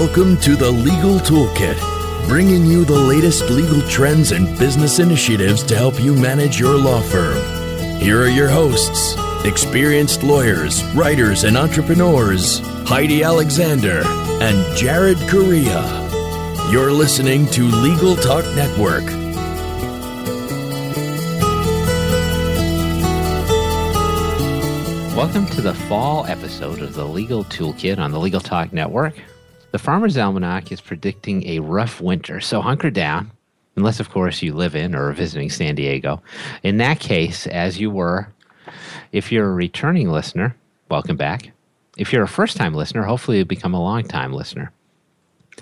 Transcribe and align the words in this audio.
Welcome 0.00 0.38
to 0.38 0.56
the 0.56 0.70
Legal 0.70 1.18
Toolkit, 1.18 1.76
bringing 2.26 2.64
you 2.64 2.86
the 2.86 2.98
latest 2.98 3.50
legal 3.50 3.86
trends 3.86 4.32
and 4.32 4.58
business 4.58 4.98
initiatives 4.98 5.62
to 5.64 5.76
help 5.76 6.00
you 6.00 6.14
manage 6.14 6.58
your 6.58 6.74
law 6.78 7.02
firm. 7.02 7.36
Here 8.00 8.18
are 8.22 8.26
your 8.26 8.48
hosts, 8.48 9.14
experienced 9.44 10.22
lawyers, 10.22 10.82
writers, 10.94 11.44
and 11.44 11.54
entrepreneurs, 11.54 12.60
Heidi 12.88 13.22
Alexander 13.22 14.02
and 14.40 14.74
Jared 14.74 15.18
Correia. 15.28 15.82
You're 16.72 16.92
listening 16.92 17.44
to 17.48 17.64
Legal 17.64 18.16
Talk 18.16 18.46
Network. 18.56 19.04
Welcome 25.14 25.44
to 25.48 25.60
the 25.60 25.74
fall 25.90 26.24
episode 26.24 26.80
of 26.80 26.94
the 26.94 27.04
Legal 27.04 27.44
Toolkit 27.44 27.98
on 27.98 28.12
the 28.12 28.18
Legal 28.18 28.40
Talk 28.40 28.72
Network. 28.72 29.12
The 29.72 29.78
Farmer's 29.78 30.18
Almanac 30.18 30.72
is 30.72 30.80
predicting 30.80 31.46
a 31.46 31.60
rough 31.60 32.00
winter, 32.00 32.40
so 32.40 32.60
hunker 32.60 32.90
down, 32.90 33.30
unless, 33.76 34.00
of 34.00 34.10
course, 34.10 34.42
you 34.42 34.52
live 34.52 34.74
in 34.74 34.96
or 34.96 35.08
are 35.08 35.12
visiting 35.12 35.48
San 35.48 35.76
Diego. 35.76 36.22
In 36.64 36.78
that 36.78 36.98
case, 36.98 37.46
as 37.46 37.78
you 37.78 37.88
were, 37.88 38.32
if 39.12 39.30
you're 39.30 39.48
a 39.48 39.54
returning 39.54 40.10
listener, 40.10 40.56
welcome 40.90 41.16
back. 41.16 41.52
If 41.96 42.12
you're 42.12 42.24
a 42.24 42.28
first 42.28 42.56
time 42.56 42.74
listener, 42.74 43.04
hopefully 43.04 43.36
you'll 43.36 43.46
become 43.46 43.74
a 43.74 43.82
long 43.82 44.02
time 44.02 44.32
listener. 44.32 44.72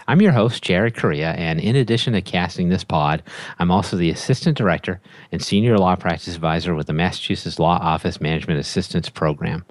I'm 0.07 0.23
your 0.23 0.33
host, 0.33 0.63
Jared 0.63 0.97
Correia, 0.97 1.33
and 1.33 1.61
in 1.61 1.77
addition 1.77 2.15
to 2.15 2.23
casting 2.23 2.71
this 2.71 2.85
pod, 2.85 3.23
I'm 3.59 3.71
also 3.71 3.97
the 3.97 4.11
Assistant 4.11 4.57
Director 4.57 5.03
and 5.33 5.43
Senior 5.43 5.77
Law 5.77 5.97
Practice 5.97 6.35
Advisor 6.35 6.75
with 6.75 6.87
the 6.87 6.95
Massachusetts 6.95 7.59
Law 7.59 7.79
Office 7.79 8.23
Management 8.23 8.59
Assistance 8.59 9.11
Program. 9.11 9.67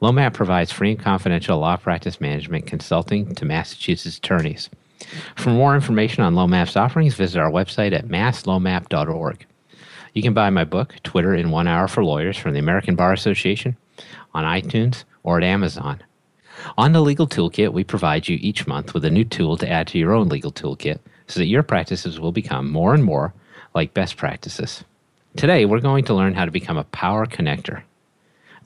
LOMAP 0.00 0.32
provides 0.32 0.72
free 0.72 0.92
and 0.92 0.98
confidential 0.98 1.58
law 1.58 1.76
practice 1.76 2.20
management 2.20 2.66
consulting 2.66 3.34
to 3.34 3.44
Massachusetts 3.44 4.16
attorneys. 4.16 4.70
For 5.36 5.50
more 5.50 5.74
information 5.74 6.22
on 6.22 6.34
LOMAP's 6.34 6.76
offerings, 6.76 7.14
visit 7.14 7.38
our 7.38 7.50
website 7.50 7.92
at 7.92 8.08
masslomap.org. 8.08 9.46
You 10.14 10.22
can 10.22 10.34
buy 10.34 10.50
my 10.50 10.64
book, 10.64 10.94
Twitter 11.02 11.34
in 11.34 11.50
One 11.50 11.68
Hour 11.68 11.86
for 11.86 12.02
Lawyers, 12.02 12.36
from 12.36 12.54
the 12.54 12.58
American 12.58 12.96
Bar 12.96 13.12
Association, 13.12 13.76
on 14.34 14.44
iTunes, 14.44 15.04
or 15.22 15.36
at 15.36 15.44
Amazon. 15.44 16.02
On 16.76 16.92
the 16.92 17.00
Legal 17.00 17.26
Toolkit, 17.26 17.72
we 17.72 17.84
provide 17.84 18.28
you 18.28 18.38
each 18.40 18.66
month 18.66 18.94
with 18.94 19.04
a 19.04 19.10
new 19.10 19.24
tool 19.24 19.56
to 19.58 19.68
add 19.68 19.86
to 19.88 19.98
your 19.98 20.12
own 20.12 20.28
legal 20.28 20.52
toolkit 20.52 20.98
so 21.26 21.40
that 21.40 21.46
your 21.46 21.62
practices 21.62 22.18
will 22.18 22.32
become 22.32 22.70
more 22.70 22.92
and 22.92 23.04
more 23.04 23.32
like 23.74 23.94
best 23.94 24.16
practices. 24.16 24.84
Today, 25.36 25.64
we're 25.64 25.80
going 25.80 26.04
to 26.06 26.14
learn 26.14 26.34
how 26.34 26.44
to 26.44 26.50
become 26.50 26.76
a 26.76 26.84
power 26.84 27.24
connector. 27.24 27.82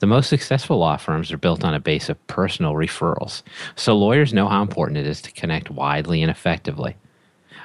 The 0.05 0.09
most 0.09 0.29
successful 0.29 0.77
law 0.77 0.97
firms 0.97 1.31
are 1.31 1.37
built 1.39 1.63
on 1.63 1.73
a 1.73 1.79
base 1.79 2.09
of 2.09 2.27
personal 2.27 2.73
referrals, 2.73 3.41
so 3.75 3.97
lawyers 3.97 4.35
know 4.35 4.47
how 4.47 4.61
important 4.61 4.99
it 4.99 5.07
is 5.07 5.19
to 5.23 5.31
connect 5.31 5.71
widely 5.71 6.21
and 6.21 6.29
effectively. 6.29 6.95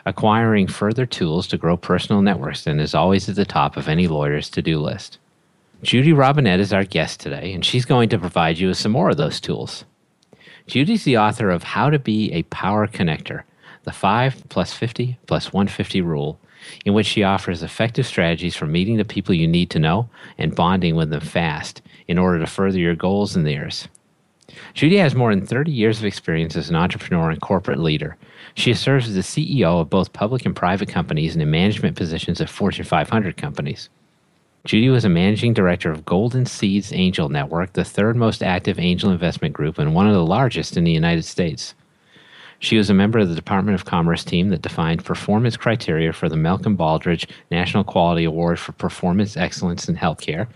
Acquiring 0.06 0.66
further 0.66 1.04
tools 1.04 1.46
to 1.48 1.58
grow 1.58 1.76
personal 1.76 2.22
networks 2.22 2.64
then 2.64 2.80
is 2.80 2.94
always 2.94 3.28
at 3.28 3.36
the 3.36 3.44
top 3.44 3.76
of 3.76 3.88
any 3.88 4.08
lawyer's 4.08 4.48
to 4.52 4.62
do 4.62 4.78
list. 4.78 5.18
Judy 5.82 6.14
Robinett 6.14 6.60
is 6.60 6.72
our 6.72 6.84
guest 6.84 7.20
today, 7.20 7.52
and 7.52 7.62
she's 7.62 7.84
going 7.84 8.08
to 8.08 8.18
provide 8.18 8.58
you 8.58 8.68
with 8.68 8.78
some 8.78 8.92
more 8.92 9.10
of 9.10 9.18
those 9.18 9.38
tools. 9.38 9.84
Judy's 10.66 11.04
the 11.04 11.18
author 11.18 11.50
of 11.50 11.62
How 11.62 11.90
to 11.90 11.98
Be 11.98 12.32
a 12.32 12.44
Power 12.44 12.86
Connector, 12.86 13.42
the 13.82 13.92
5 13.92 14.48
plus 14.48 14.72
50 14.72 15.18
plus 15.26 15.52
150 15.52 16.00
rule, 16.00 16.40
in 16.86 16.94
which 16.94 17.06
she 17.06 17.22
offers 17.22 17.62
effective 17.62 18.06
strategies 18.06 18.56
for 18.56 18.64
meeting 18.64 18.96
the 18.96 19.04
people 19.04 19.34
you 19.34 19.46
need 19.46 19.68
to 19.68 19.78
know 19.78 20.08
and 20.38 20.56
bonding 20.56 20.96
with 20.96 21.10
them 21.10 21.20
fast 21.20 21.82
in 22.10 22.18
order 22.18 22.40
to 22.40 22.46
further 22.46 22.78
your 22.80 22.96
goals 22.96 23.36
and 23.36 23.46
theirs. 23.46 23.86
Judy 24.74 24.96
has 24.96 25.14
more 25.14 25.32
than 25.32 25.46
30 25.46 25.70
years 25.70 26.00
of 26.00 26.04
experience 26.04 26.56
as 26.56 26.68
an 26.68 26.74
entrepreneur 26.74 27.30
and 27.30 27.40
corporate 27.40 27.78
leader. 27.78 28.16
She 28.54 28.74
serves 28.74 29.08
as 29.08 29.14
the 29.14 29.20
CEO 29.20 29.80
of 29.80 29.90
both 29.90 30.12
public 30.12 30.44
and 30.44 30.56
private 30.56 30.88
companies 30.88 31.34
and 31.34 31.42
in 31.42 31.52
management 31.52 31.96
positions 31.96 32.40
at 32.40 32.48
Fortune 32.48 32.84
500 32.84 33.36
companies. 33.36 33.90
Judy 34.64 34.88
was 34.88 35.04
a 35.04 35.08
managing 35.08 35.54
director 35.54 35.92
of 35.92 36.04
Golden 36.04 36.46
Seeds 36.46 36.92
Angel 36.92 37.28
Network, 37.28 37.74
the 37.74 37.84
third 37.84 38.16
most 38.16 38.42
active 38.42 38.80
angel 38.80 39.12
investment 39.12 39.54
group 39.54 39.78
and 39.78 39.94
one 39.94 40.08
of 40.08 40.12
the 40.12 40.26
largest 40.26 40.76
in 40.76 40.82
the 40.82 40.90
United 40.90 41.24
States. 41.24 41.74
She 42.58 42.76
was 42.76 42.90
a 42.90 42.94
member 42.94 43.20
of 43.20 43.28
the 43.28 43.36
Department 43.36 43.76
of 43.76 43.84
Commerce 43.84 44.24
team 44.24 44.48
that 44.48 44.62
defined 44.62 45.04
performance 45.04 45.56
criteria 45.56 46.12
for 46.12 46.28
the 46.28 46.36
Malcolm 46.36 46.76
Baldrige 46.76 47.30
National 47.52 47.84
Quality 47.84 48.24
Award 48.24 48.58
for 48.58 48.72
Performance 48.72 49.36
Excellence 49.36 49.88
in 49.88 49.94
Healthcare. 49.94 50.48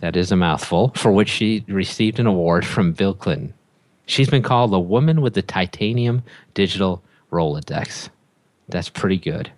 That 0.00 0.16
is 0.16 0.30
a 0.30 0.36
mouthful, 0.36 0.92
for 0.94 1.10
which 1.10 1.28
she 1.28 1.64
received 1.68 2.18
an 2.18 2.26
award 2.26 2.66
from 2.66 2.92
Bill 2.92 3.14
Clinton. 3.14 3.54
She's 4.06 4.30
been 4.30 4.42
called 4.42 4.70
the 4.70 4.78
woman 4.78 5.20
with 5.20 5.34
the 5.34 5.42
titanium 5.42 6.22
digital 6.54 7.02
Rolodex. 7.32 8.08
That's 8.68 8.88
pretty 8.88 9.16
good. 9.16 9.50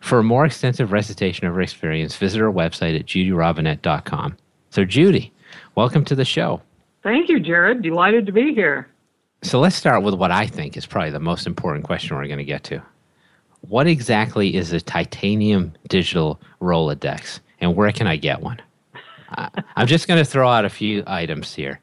For 0.00 0.18
a 0.18 0.24
more 0.24 0.44
extensive 0.44 0.92
recitation 0.92 1.46
of 1.46 1.54
her 1.54 1.60
experience, 1.60 2.16
visit 2.16 2.38
her 2.38 2.52
website 2.52 2.98
at 2.98 3.06
judyrobinett.com. 3.06 4.36
So, 4.70 4.84
Judy, 4.84 5.32
welcome 5.74 6.04
to 6.04 6.14
the 6.14 6.24
show. 6.24 6.60
Thank 7.02 7.28
you, 7.28 7.40
Jared. 7.40 7.82
Delighted 7.82 8.26
to 8.26 8.32
be 8.32 8.54
here. 8.54 8.88
So, 9.42 9.60
let's 9.60 9.76
start 9.76 10.02
with 10.02 10.14
what 10.14 10.30
I 10.30 10.46
think 10.46 10.76
is 10.76 10.86
probably 10.86 11.10
the 11.10 11.20
most 11.20 11.46
important 11.46 11.84
question 11.84 12.16
we're 12.16 12.26
going 12.26 12.38
to 12.38 12.44
get 12.44 12.64
to. 12.64 12.82
What 13.62 13.86
exactly 13.86 14.54
is 14.54 14.72
a 14.72 14.80
titanium 14.80 15.72
digital 15.88 16.40
Rolodex, 16.60 17.40
and 17.60 17.74
where 17.74 17.90
can 17.92 18.06
I 18.06 18.16
get 18.16 18.40
one? 18.40 18.60
I'm 19.76 19.86
just 19.86 20.08
going 20.08 20.18
to 20.18 20.24
throw 20.24 20.48
out 20.48 20.64
a 20.64 20.70
few 20.70 21.02
items 21.06 21.54
here, 21.54 21.80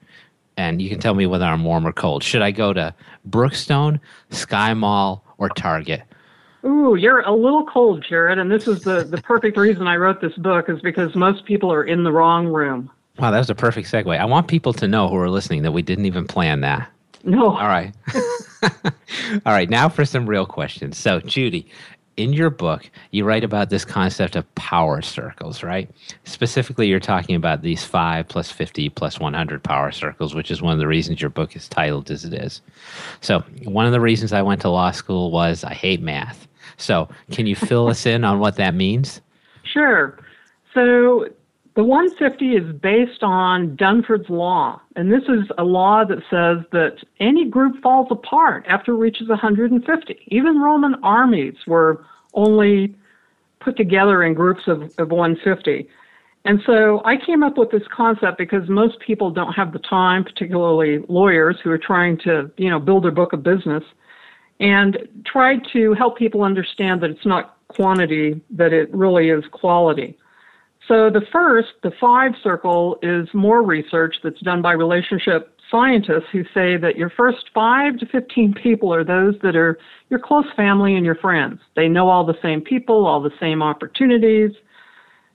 and 0.57 0.81
you 0.81 0.89
can 0.89 0.99
tell 0.99 1.13
me 1.13 1.25
whether 1.25 1.45
I'm 1.45 1.63
warm 1.63 1.85
or 1.85 1.91
cold. 1.91 2.23
Should 2.23 2.41
I 2.41 2.51
go 2.51 2.73
to 2.73 2.93
Brookstone, 3.29 3.99
Sky 4.31 4.73
Mall, 4.73 5.23
or 5.37 5.49
Target? 5.49 6.03
Ooh, 6.65 6.95
you're 6.95 7.21
a 7.21 7.31
little 7.31 7.65
cold, 7.65 8.03
Jared, 8.07 8.39
and 8.39 8.49
this 8.51 8.67
is 8.67 8.81
the, 8.81 9.03
the 9.03 9.21
perfect 9.21 9.55
reason 9.55 9.87
I 9.87 9.97
wrote 9.97 10.19
this 10.19 10.33
book 10.33 10.67
is 10.67 10.81
because 10.81 11.15
most 11.15 11.45
people 11.45 11.71
are 11.71 11.83
in 11.83 12.03
the 12.03 12.11
wrong 12.11 12.47
room. 12.47 12.89
Wow, 13.19 13.31
that 13.31 13.37
was 13.37 13.49
a 13.49 13.55
perfect 13.55 13.89
segue. 13.89 14.19
I 14.19 14.25
want 14.25 14.47
people 14.47 14.73
to 14.73 14.87
know 14.87 15.07
who 15.07 15.15
are 15.17 15.29
listening 15.29 15.61
that 15.61 15.71
we 15.71 15.83
didn't 15.83 16.05
even 16.05 16.25
plan 16.25 16.61
that. 16.61 16.89
No. 17.23 17.51
All 17.51 17.67
right. 17.67 17.93
All 18.63 19.53
right, 19.53 19.69
now 19.69 19.89
for 19.89 20.05
some 20.05 20.27
real 20.27 20.45
questions. 20.45 20.97
So, 20.97 21.19
Judy, 21.19 21.67
in 22.17 22.33
your 22.33 22.49
book, 22.49 22.89
you 23.11 23.25
write 23.25 23.43
about 23.43 23.69
this 23.69 23.83
concept 23.83 24.35
of 24.35 24.55
power 24.55 25.01
circles, 25.01 25.63
right? 25.63 25.89
Specifically, 26.23 26.87
you're 26.87 26.99
talking 26.99 27.35
about 27.35 27.61
these 27.61 27.83
5 27.83 28.27
plus 28.27 28.51
50 28.51 28.89
plus 28.89 29.19
100 29.19 29.63
power 29.63 29.91
circles, 29.91 30.33
which 30.33 30.49
is 30.49 30.61
one 30.61 30.73
of 30.73 30.79
the 30.79 30.87
reasons 30.87 31.21
your 31.21 31.29
book 31.29 31.55
is 31.55 31.67
titled 31.67 32.09
as 32.11 32.23
it 32.23 32.33
is. 32.33 32.61
So, 33.21 33.41
one 33.63 33.85
of 33.85 33.91
the 33.91 33.99
reasons 33.99 34.33
I 34.33 34.41
went 34.41 34.61
to 34.61 34.69
law 34.69 34.91
school 34.91 35.31
was 35.31 35.63
I 35.63 35.73
hate 35.73 36.01
math. 36.01 36.47
So, 36.77 37.09
can 37.31 37.47
you 37.47 37.55
fill 37.55 37.87
us 37.87 38.05
in 38.05 38.23
on 38.23 38.39
what 38.39 38.55
that 38.55 38.75
means? 38.75 39.21
Sure. 39.63 40.17
So, 40.73 41.27
the 41.75 41.83
150 41.83 42.55
is 42.55 42.73
based 42.81 43.21
on 43.21 43.75
Dunbar's 43.75 44.29
Law, 44.29 44.81
and 44.95 45.11
this 45.11 45.23
is 45.23 45.45
a 45.57 45.63
law 45.65 46.05
that 46.05 46.19
says 46.29 46.65
that 46.71 47.03
any 47.19 47.49
group 47.49 47.81
falls 47.81 48.07
apart 48.09 48.65
after 48.67 48.93
it 48.93 48.97
reaches 48.97 49.27
150. 49.27 50.17
Even 50.27 50.61
Roman 50.61 50.95
armies 51.03 51.55
were 51.67 52.05
only 52.33 52.95
put 53.59 53.75
together 53.75 54.23
in 54.23 54.33
groups 54.33 54.61
of, 54.67 54.83
of 54.97 55.11
150. 55.11 55.89
And 56.45 56.61
so 56.65 57.01
I 57.03 57.17
came 57.17 57.43
up 57.43 57.57
with 57.57 57.71
this 57.71 57.83
concept 57.93 58.37
because 58.37 58.69
most 58.69 58.99
people 58.99 59.29
don't 59.29 59.51
have 59.53 59.73
the 59.73 59.79
time, 59.79 60.23
particularly 60.23 61.03
lawyers 61.09 61.57
who 61.61 61.71
are 61.71 61.77
trying 61.77 62.17
to, 62.19 62.49
you 62.55 62.69
know, 62.69 62.79
build 62.79 63.03
their 63.03 63.11
book 63.11 63.33
of 63.33 63.43
business, 63.43 63.83
and 64.61 64.97
tried 65.25 65.59
to 65.73 65.93
help 65.93 66.17
people 66.17 66.43
understand 66.43 67.01
that 67.01 67.09
it's 67.09 67.25
not 67.25 67.57
quantity, 67.67 68.39
that 68.51 68.71
it 68.71 68.93
really 68.93 69.29
is 69.29 69.43
quality. 69.51 70.17
So 70.87 71.09
the 71.09 71.25
first, 71.31 71.69
the 71.81 71.91
five 71.99 72.33
circle, 72.43 72.97
is 73.01 73.27
more 73.33 73.63
research 73.63 74.17
that's 74.23 74.39
done 74.41 74.61
by 74.61 74.73
relationship 74.73 75.55
scientists 75.71 76.29
who 76.31 76.43
say 76.53 76.77
that 76.77 76.95
your 76.95 77.09
first 77.09 77.49
five 77.53 77.97
to 77.97 78.05
15 78.05 78.53
people 78.61 78.93
are 78.93 79.03
those 79.03 79.33
that 79.41 79.55
are 79.55 79.79
your 80.09 80.19
close 80.19 80.45
family 80.55 80.95
and 80.95 81.03
your 81.03 81.15
friends. 81.15 81.59
They 81.75 81.87
know 81.87 82.07
all 82.07 82.23
the 82.23 82.37
same 82.41 82.61
people, 82.61 83.07
all 83.07 83.21
the 83.21 83.31
same 83.39 83.63
opportunities. 83.63 84.51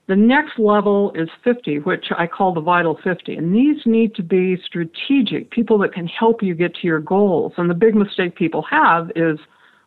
The 0.06 0.14
next 0.14 0.58
level 0.58 1.12
is 1.14 1.28
50, 1.42 1.80
which 1.80 2.06
I 2.16 2.28
call 2.28 2.54
the 2.54 2.60
vital 2.60 2.98
50. 3.02 3.34
And 3.34 3.54
these 3.54 3.84
need 3.86 4.14
to 4.16 4.22
be 4.22 4.56
strategic, 4.64 5.50
people 5.50 5.78
that 5.78 5.92
can 5.92 6.06
help 6.06 6.42
you 6.42 6.54
get 6.54 6.74
to 6.76 6.86
your 6.86 7.00
goals. 7.00 7.52
And 7.56 7.68
the 7.68 7.74
big 7.74 7.96
mistake 7.96 8.36
people 8.36 8.64
have 8.70 9.10
is 9.16 9.38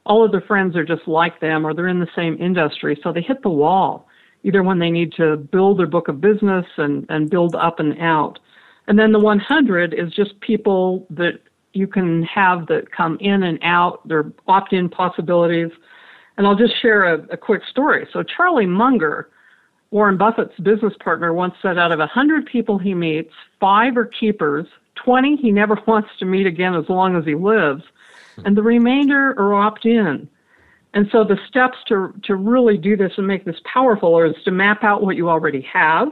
all 0.06 0.25
of 0.25 0.31
their 0.31 0.42
friends 0.42 0.75
are 0.75 0.86
just 0.86 1.07
like 1.07 1.39
them 1.39 1.65
or 1.65 1.74
they're 1.74 1.88
in 1.88 2.01
the 2.01 2.07
same 2.15 2.38
industry, 2.42 3.00
so 3.01 3.13
they 3.13 3.21
hit 3.21 3.42
the 3.44 3.50
wall 3.50 4.10
either 4.44 4.62
when 4.62 4.80
they 4.80 4.92
need 4.92 5.13
to 5.13 5.38
build 5.38 5.80
their 5.80 5.88
book 5.88 6.07
of 6.07 6.22
business 6.22 6.66
and, 6.78 7.06
and 7.10 7.30
build 7.30 7.56
up 7.56 7.80
and 7.80 8.00
out. 8.00 8.40
And 8.88 9.00
then 9.00 9.12
the 9.12 9.19
100 9.19 9.94
is 9.94 10.12
just 10.13 10.40
people 10.42 11.07
that 11.10 11.40
you 11.74 11.88
can 11.88 12.24
have 12.24 12.68
that 12.68 12.92
come 12.92 13.18
in 13.19 13.44
and 13.44 13.60
out, 13.63 14.07
they're 14.07 14.31
opt 14.48 14.74
in 14.74 14.90
possibilities. 14.90 15.72
And 16.38 16.45
I'll 16.45 16.56
just 16.56 16.80
share 16.81 17.04
a, 17.04 17.24
a 17.31 17.38
quick 17.38 17.63
story. 17.69 18.07
So, 18.12 18.24
Charlie 18.24 18.66
Munger, 18.66 19.30
Warren 19.92 20.18
Buffett's 20.18 20.57
business 20.60 20.94
partner, 21.04 21.34
once 21.34 21.54
said 21.62 21.78
out 21.78 21.92
of 21.92 22.00
100 22.00 22.46
people 22.46 22.78
he 22.78 22.94
meets, 22.94 23.31
five 23.60 23.98
are 23.98 24.06
keepers, 24.06 24.68
20 24.96 25.38
he 25.38 25.51
never 25.51 25.80
wants 25.88 26.10
to 26.19 26.25
meet 26.25 26.48
again 26.48 26.75
as 26.75 26.89
long 26.89 27.16
as 27.16 27.25
he 27.25 27.36
lives, 27.36 27.84
and 28.46 28.57
the 28.57 28.63
remainder 28.63 29.39
are 29.39 29.54
opt 29.54 29.86
in. 29.86 30.28
And 30.94 31.07
so 31.12 31.24
the 31.24 31.38
steps 31.48 31.78
to, 31.88 32.13
to 32.24 32.36
really 32.36 32.78
do 32.78 32.95
this 32.95 33.13
and 33.18 33.28
make 33.28 33.45
this 33.45 33.56
powerful 33.72 34.22
is 34.24 34.36
to 34.45 34.51
map 34.51 34.84
out 34.84 35.01
what 35.01 35.16
you 35.16 35.30
already 35.30 35.62
have. 35.62 36.10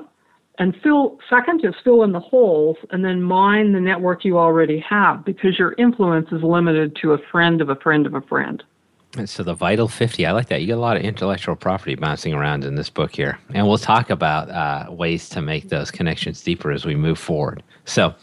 And 0.58 0.76
fill, 0.84 1.18
second 1.30 1.64
is 1.64 1.74
fill 1.84 2.04
in 2.04 2.12
the 2.12 2.20
holes 2.20 2.78
and 2.90 3.06
then 3.06 3.22
mine 3.22 3.74
the 3.74 3.80
network 3.80 4.26
you 4.26 4.38
already 4.38 4.80
have 4.80 5.24
because 5.24 5.58
your 5.58 5.74
influence 5.74 6.32
is 6.32 6.44
limited 6.44 6.96
to 7.02 7.14
a 7.14 7.18
friend 7.32 7.62
of 7.62 7.70
a 7.70 7.76
friend 7.76 8.06
of 8.06 8.14
a 8.14 8.22
friend. 8.22 8.64
And 9.18 9.30
so 9.30 9.44
the 9.44 9.54
vital 9.54 9.88
50, 9.88 10.26
I 10.26 10.32
like 10.32 10.48
that. 10.48 10.62
You 10.62 10.68
get 10.68 10.78
a 10.78 10.82
lot 10.82 10.96
of 10.96 11.04
intellectual 11.04 11.56
property 11.56 11.96
bouncing 11.96 12.34
around 12.34 12.64
in 12.64 12.76
this 12.76 12.90
book 12.90 13.14
here. 13.14 13.38
And 13.54 13.68
we'll 13.68 13.78
talk 13.78 14.10
about 14.10 14.50
uh, 14.50 14.90
ways 14.90 15.28
to 15.30 15.42
make 15.42 15.70
those 15.70 15.92
connections 15.92 16.42
deeper 16.42 16.72
as 16.72 16.86
we 16.86 16.96
move 16.96 17.20
forward. 17.20 17.62
So, 17.92 18.16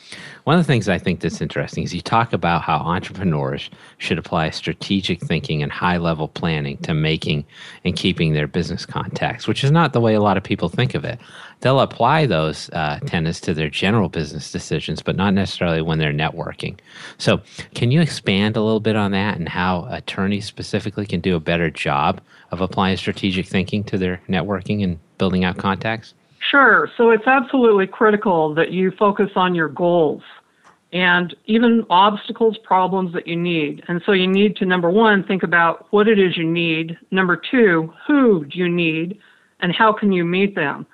one 0.45 0.59
of 0.59 0.65
the 0.65 0.73
things 0.73 0.89
I 0.89 0.97
think 0.97 1.21
that's 1.21 1.43
interesting 1.43 1.85
is 1.85 1.93
you 1.93 2.01
talk 2.01 2.33
about 2.33 2.63
how 2.63 2.79
entrepreneurs 2.79 3.69
should 3.99 4.17
apply 4.17 4.49
strategic 4.49 5.21
thinking 5.21 5.63
and 5.63 5.71
high 5.71 5.99
level 5.99 6.27
planning 6.27 6.79
to 6.79 6.95
making 6.95 7.45
and 7.85 7.95
keeping 7.95 8.33
their 8.33 8.47
business 8.47 8.87
contacts, 8.87 9.47
which 9.47 9.63
is 9.63 9.71
not 9.71 9.93
the 9.93 10.01
way 10.01 10.15
a 10.15 10.23
lot 10.23 10.39
of 10.39 10.43
people 10.43 10.71
think 10.71 10.95
of 10.95 11.05
it. 11.05 11.21
They'll 11.61 11.81
apply 11.81 12.25
those 12.25 12.71
uh, 12.71 12.99
tenets 13.05 13.41
to 13.41 13.53
their 13.53 13.69
general 13.69 14.09
business 14.09 14.51
decisions, 14.51 15.03
but 15.03 15.17
not 15.17 15.35
necessarily 15.35 15.83
when 15.83 15.99
they're 15.99 16.15
networking. 16.15 16.79
So, 17.19 17.43
can 17.75 17.91
you 17.91 18.01
expand 18.01 18.57
a 18.57 18.63
little 18.63 18.81
bit 18.81 18.97
on 18.97 19.11
that 19.11 19.37
and 19.37 19.51
how 19.51 19.87
attorneys 19.91 20.47
specifically 20.47 21.05
can 21.05 21.21
do 21.21 21.37
a 21.37 21.41
better 21.41 21.69
job 21.69 22.23
of 22.53 22.63
applying 22.63 22.97
strategic 22.97 23.47
thinking 23.47 23.85
to 23.85 23.99
their 23.99 24.23
networking 24.31 24.83
and 24.83 24.99
building 25.19 25.45
out 25.45 25.59
contacts? 25.59 26.15
Sure. 26.51 26.91
So 26.97 27.11
it's 27.11 27.27
absolutely 27.27 27.87
critical 27.87 28.55
that 28.55 28.71
you 28.71 28.91
focus 28.93 29.31
on 29.37 29.55
your 29.55 29.69
goals 29.69 30.23
and 30.93 31.37
even 31.45 31.85
obstacles, 31.91 32.57
problems 32.65 33.13
that 33.13 33.27
you 33.27 33.37
need. 33.37 33.85
And 33.89 34.01
so 34.07 34.13
you 34.13 34.27
need 34.27 34.57
to, 34.57 34.65
number 34.65 34.89
one, 34.89 35.25
think 35.25 35.43
about 35.43 35.87
what 35.91 36.09
it 36.09 36.19
is 36.19 36.37
you 36.37 36.51
need. 36.51 36.97
Number 37.11 37.37
two, 37.37 37.93
who 38.07 38.47
do 38.47 38.59
you 38.59 38.69
need 38.69 39.19
and 39.61 39.75
how 39.75 39.93
can 39.93 40.13
you 40.13 40.25
meet 40.25 40.55
them? 40.55 40.87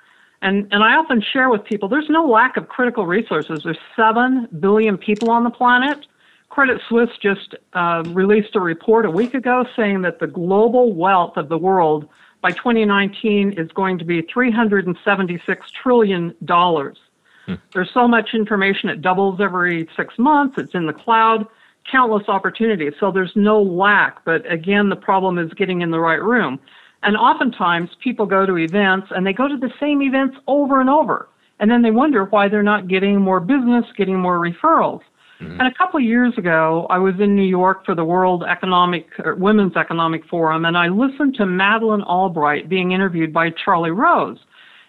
And, 0.43 0.67
and 0.73 0.83
I 0.83 0.97
often 0.97 1.23
share 1.23 1.49
with 1.49 1.65
people 1.65 1.89
there's 1.89 2.11
no 2.11 2.27
lack 2.27 2.57
of 2.57 2.69
critical 2.69 3.07
resources. 3.07 3.63
There's 3.63 3.79
7 3.95 4.49
billion 4.59 4.99
people 4.99 5.31
on 5.31 5.45
the 5.45 5.51
planet. 5.51 6.07
Credit 6.49 6.81
Suisse 6.89 7.11
just 7.23 7.55
uh, 7.73 8.03
released 8.09 8.57
a 8.57 8.61
report 8.61 9.07
a 9.07 9.11
week 9.11 9.35
ago 9.35 9.65
saying 9.77 10.03
that 10.03 10.19
the 10.19 10.27
global 10.27 10.93
wealth 10.93 11.37
of 11.37 11.49
the 11.49 11.59
world 11.59 12.09
by 12.45 12.53
2019 12.53 13.55
is 13.57 13.73
going 13.73 13.97
to 13.97 14.05
be 14.05 14.21
$376 14.21 15.41
trillion. 15.83 16.35
Hmm. 16.47 17.55
There's 17.73 17.91
so 17.95 18.07
much 18.07 18.35
information, 18.35 18.91
it 18.91 19.01
doubles 19.01 19.41
every 19.41 19.89
six 19.97 20.19
months, 20.19 20.59
it's 20.59 20.75
in 20.75 20.87
the 20.87 20.93
cloud, 20.93 21.47
countless 21.91 22.29
opportunities. 22.29 22.93
So 23.01 23.11
there's 23.11 23.33
no 23.35 23.63
lack, 23.63 24.23
but 24.27 24.45
again, 24.53 24.91
the 24.91 24.97
problem 24.97 25.39
is 25.39 25.55
getting 25.55 25.81
in 25.81 25.91
the 25.91 25.99
right 25.99 26.23
room. 26.23 26.61
And 27.03 27.17
oftentimes 27.17 27.89
people 28.03 28.27
go 28.27 28.45
to 28.45 28.59
events 28.59 29.07
and 29.17 29.27
they 29.27 29.33
go 29.33 29.49
to 29.49 29.57
the 29.57 29.73
same 29.81 30.03
events 30.03 30.37
over 30.47 30.83
and 30.83 30.91
over. 30.91 31.31
And 31.61 31.71
then 31.71 31.81
they 31.81 31.93
wonder 31.93 32.27
why 32.27 32.49
they're 32.49 32.63
not 32.63 32.89
getting 32.89 33.23
more 33.23 33.41
business, 33.41 33.87
getting 33.97 34.21
more 34.21 34.39
referrals. 34.39 35.01
Mm-hmm. 35.45 35.61
And 35.61 35.69
a 35.69 35.75
couple 35.75 35.99
of 35.99 36.05
years 36.05 36.37
ago, 36.39 36.87
I 36.91 36.99
was 36.99 37.15
in 37.21 37.37
New 37.37 37.43
York 37.43 37.85
for 37.85 37.95
the 37.95 38.05
World 38.05 38.45
Economic 38.45 39.09
Women's 39.37 39.77
Economic 39.77 40.25
Forum, 40.27 40.65
and 40.65 40.77
I 40.77 40.89
listened 40.89 41.35
to 41.37 41.47
Madeleine 41.47 42.03
Albright 42.03 42.69
being 42.69 42.93
interviewed 42.93 43.33
by 43.33 43.51
Charlie 43.51 43.91
Rose. 43.91 44.39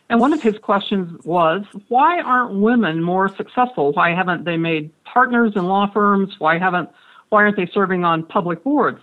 And 0.09 0.19
one 0.19 0.33
of 0.33 0.41
his 0.41 0.57
questions 0.59 1.19
was, 1.25 1.63
why 1.87 2.21
aren't 2.21 2.59
women 2.59 3.01
more 3.01 3.27
successful? 3.35 3.91
Why 3.93 4.13
haven't 4.13 4.45
they 4.45 4.57
made 4.57 4.91
partners 5.03 5.53
in 5.55 5.65
law 5.65 5.89
firms? 5.91 6.35
Why 6.39 6.59
haven't 6.59 6.89
why 7.29 7.41
aren't 7.43 7.57
they 7.57 7.65
serving 7.73 8.05
on 8.05 8.23
public 8.23 8.63
boards? 8.63 8.99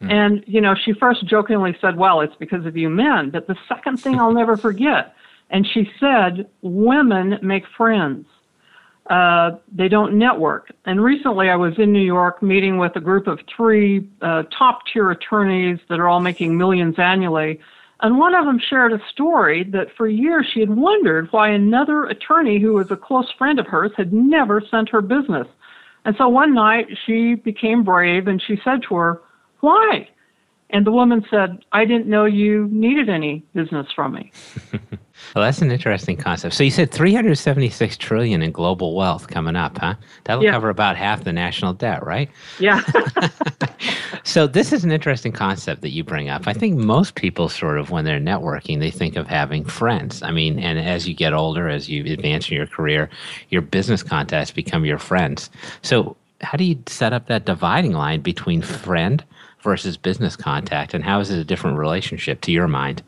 Mm. 0.00 0.12
And 0.12 0.44
you 0.46 0.60
know, 0.60 0.74
she 0.74 0.92
first 0.92 1.26
jokingly 1.26 1.76
said, 1.80 1.96
"Well, 1.96 2.20
it's 2.20 2.34
because 2.36 2.64
of 2.66 2.76
you 2.76 2.88
men." 2.88 3.30
But 3.30 3.46
the 3.46 3.56
second 3.68 3.98
thing 3.98 4.18
I'll 4.18 4.32
never 4.32 4.56
forget, 4.56 5.14
and 5.50 5.66
she 5.66 5.90
said, 6.00 6.48
"Women 6.62 7.38
make 7.42 7.64
friends." 7.76 8.26
Uh, 9.10 9.52
they 9.72 9.88
don't 9.88 10.18
network. 10.18 10.72
And 10.84 11.02
recently 11.02 11.48
I 11.48 11.56
was 11.56 11.78
in 11.78 11.92
New 11.92 12.04
York 12.04 12.42
meeting 12.42 12.78
with 12.78 12.96
a 12.96 13.00
group 13.00 13.28
of 13.28 13.38
three 13.56 14.08
uh, 14.20 14.42
top 14.56 14.80
tier 14.92 15.10
attorneys 15.10 15.78
that 15.88 16.00
are 16.00 16.08
all 16.08 16.20
making 16.20 16.58
millions 16.58 16.98
annually. 16.98 17.60
And 18.00 18.18
one 18.18 18.34
of 18.34 18.44
them 18.44 18.58
shared 18.58 18.92
a 18.92 19.00
story 19.10 19.64
that 19.70 19.88
for 19.96 20.08
years 20.08 20.46
she 20.52 20.60
had 20.60 20.70
wondered 20.70 21.28
why 21.30 21.48
another 21.50 22.04
attorney 22.04 22.60
who 22.60 22.74
was 22.74 22.90
a 22.90 22.96
close 22.96 23.30
friend 23.38 23.58
of 23.60 23.66
hers 23.66 23.92
had 23.96 24.12
never 24.12 24.60
sent 24.60 24.88
her 24.90 25.00
business. 25.00 25.46
And 26.04 26.14
so 26.18 26.28
one 26.28 26.52
night 26.52 26.86
she 27.06 27.36
became 27.36 27.84
brave 27.84 28.26
and 28.26 28.42
she 28.42 28.60
said 28.64 28.82
to 28.88 28.96
her, 28.96 29.22
Why? 29.60 30.08
And 30.70 30.84
the 30.84 30.92
woman 30.92 31.24
said, 31.30 31.64
I 31.72 31.84
didn't 31.84 32.06
know 32.06 32.24
you 32.24 32.68
needed 32.70 33.08
any 33.08 33.44
business 33.54 33.86
from 33.94 34.14
me. 34.14 34.32
well, 35.34 35.44
that's 35.44 35.62
an 35.62 35.70
interesting 35.70 36.16
concept. 36.16 36.54
So 36.54 36.64
you 36.64 36.72
said 36.72 36.90
376 36.90 37.96
trillion 37.96 38.42
in 38.42 38.50
global 38.50 38.96
wealth 38.96 39.28
coming 39.28 39.54
up, 39.54 39.78
huh? 39.78 39.94
That'll 40.24 40.42
yeah. 40.42 40.50
cover 40.50 40.68
about 40.68 40.96
half 40.96 41.22
the 41.22 41.32
national 41.32 41.74
debt, 41.74 42.04
right? 42.04 42.28
Yeah. 42.58 42.82
so 44.24 44.48
this 44.48 44.72
is 44.72 44.84
an 44.84 44.90
interesting 44.90 45.30
concept 45.30 45.82
that 45.82 45.90
you 45.90 46.02
bring 46.02 46.30
up. 46.30 46.48
I 46.48 46.52
think 46.52 46.76
most 46.76 47.14
people 47.14 47.48
sort 47.48 47.78
of 47.78 47.90
when 47.90 48.04
they're 48.04 48.18
networking, 48.18 48.80
they 48.80 48.90
think 48.90 49.14
of 49.14 49.28
having 49.28 49.64
friends. 49.64 50.20
I 50.22 50.32
mean, 50.32 50.58
and 50.58 50.80
as 50.80 51.06
you 51.06 51.14
get 51.14 51.32
older, 51.32 51.68
as 51.68 51.88
you 51.88 52.12
advance 52.12 52.50
in 52.50 52.56
your 52.56 52.66
career, 52.66 53.08
your 53.50 53.62
business 53.62 54.02
contacts 54.02 54.50
become 54.50 54.84
your 54.84 54.98
friends. 54.98 55.48
So 55.82 56.16
how 56.40 56.58
do 56.58 56.64
you 56.64 56.78
set 56.86 57.12
up 57.12 57.28
that 57.28 57.44
dividing 57.44 57.92
line 57.92 58.20
between 58.20 58.62
friend 58.62 59.24
versus 59.62 59.96
business 59.96 60.36
contact, 60.36 60.94
and 60.94 61.04
how 61.04 61.20
is 61.20 61.30
it 61.30 61.38
a 61.38 61.44
different 61.44 61.78
relationship 61.78 62.40
to 62.42 62.52
your 62.52 62.68
mind? 62.68 63.02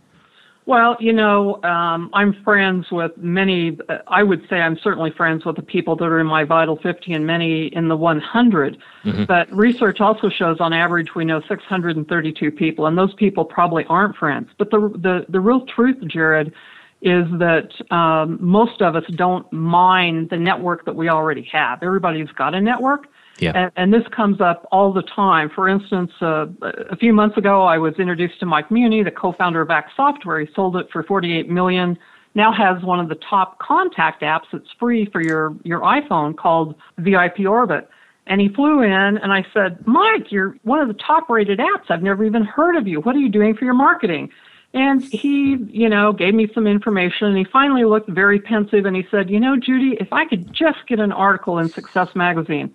Well, 0.68 0.98
you 1.00 1.14
know, 1.14 1.62
um, 1.62 2.10
I'm 2.12 2.34
friends 2.44 2.88
with 2.92 3.16
many. 3.16 3.78
I 4.06 4.22
would 4.22 4.42
say 4.50 4.56
I'm 4.56 4.76
certainly 4.82 5.10
friends 5.10 5.46
with 5.46 5.56
the 5.56 5.62
people 5.62 5.96
that 5.96 6.04
are 6.04 6.20
in 6.20 6.26
my 6.26 6.44
Vital 6.44 6.76
50 6.76 7.14
and 7.14 7.26
many 7.26 7.68
in 7.68 7.88
the 7.88 7.96
100. 7.96 8.76
Mm-hmm. 9.02 9.24
But 9.24 9.50
research 9.50 10.02
also 10.02 10.28
shows, 10.28 10.58
on 10.60 10.74
average, 10.74 11.14
we 11.16 11.24
know 11.24 11.40
632 11.48 12.50
people, 12.50 12.84
and 12.84 12.98
those 12.98 13.14
people 13.14 13.46
probably 13.46 13.86
aren't 13.88 14.14
friends. 14.16 14.50
But 14.58 14.70
the 14.70 14.90
the 14.94 15.24
the 15.30 15.40
real 15.40 15.64
truth, 15.64 15.96
Jared, 16.06 16.52
is 17.00 17.26
that 17.38 17.68
um, 17.94 18.38
most 18.40 18.82
of 18.82 18.96
us 18.96 19.04
don't 19.14 19.50
mine 19.52 20.26
the 20.30 20.36
network 20.36 20.84
that 20.84 20.96
we 20.96 21.08
already 21.08 21.48
have. 21.52 21.82
Everybody's 21.82 22.30
got 22.32 22.54
a 22.54 22.60
network, 22.60 23.06
yeah. 23.38 23.52
And, 23.54 23.72
and, 23.76 23.94
this 23.94 24.02
comes 24.14 24.40
up 24.40 24.66
all 24.72 24.92
the 24.92 25.02
time. 25.02 25.50
For 25.54 25.68
instance, 25.68 26.10
uh, 26.20 26.46
a 26.90 26.96
few 26.96 27.12
months 27.12 27.36
ago, 27.36 27.62
I 27.62 27.78
was 27.78 27.94
introduced 27.98 28.40
to 28.40 28.46
Mike 28.46 28.68
Muhney, 28.68 29.04
the 29.04 29.10
co-founder 29.10 29.60
of 29.60 29.70
Act 29.70 29.92
Software. 29.96 30.40
He 30.40 30.48
sold 30.54 30.76
it 30.76 30.88
for 30.92 31.02
48 31.04 31.48
million. 31.48 31.96
Now 32.34 32.52
has 32.52 32.82
one 32.82 33.00
of 33.00 33.08
the 33.08 33.18
top 33.28 33.58
contact 33.58 34.22
apps 34.22 34.46
that's 34.52 34.68
free 34.78 35.08
for 35.12 35.20
your 35.20 35.54
your 35.64 35.80
iPhone 35.80 36.36
called 36.36 36.74
VIP 36.98 37.40
Orbit. 37.48 37.88
And 38.26 38.40
he 38.40 38.48
flew 38.50 38.82
in, 38.82 38.92
and 38.92 39.32
I 39.32 39.44
said, 39.54 39.86
Mike, 39.86 40.30
you're 40.30 40.56
one 40.62 40.80
of 40.80 40.88
the 40.88 40.94
top 40.94 41.30
rated 41.30 41.60
apps. 41.60 41.88
I've 41.88 42.02
never 42.02 42.24
even 42.24 42.44
heard 42.44 42.76
of 42.76 42.86
you. 42.86 43.00
What 43.00 43.16
are 43.16 43.20
you 43.20 43.30
doing 43.30 43.56
for 43.56 43.64
your 43.64 43.74
marketing? 43.74 44.30
And 44.74 45.02
he, 45.02 45.56
you 45.70 45.88
know, 45.88 46.12
gave 46.12 46.34
me 46.34 46.48
some 46.52 46.66
information 46.66 47.28
and 47.28 47.38
he 47.38 47.44
finally 47.44 47.84
looked 47.84 48.08
very 48.08 48.38
pensive 48.38 48.84
and 48.84 48.94
he 48.94 49.06
said, 49.10 49.30
You 49.30 49.40
know, 49.40 49.56
Judy, 49.56 49.96
if 49.98 50.12
I 50.12 50.26
could 50.26 50.52
just 50.52 50.78
get 50.86 51.00
an 51.00 51.12
article 51.12 51.58
in 51.58 51.68
Success 51.68 52.14
Magazine. 52.14 52.74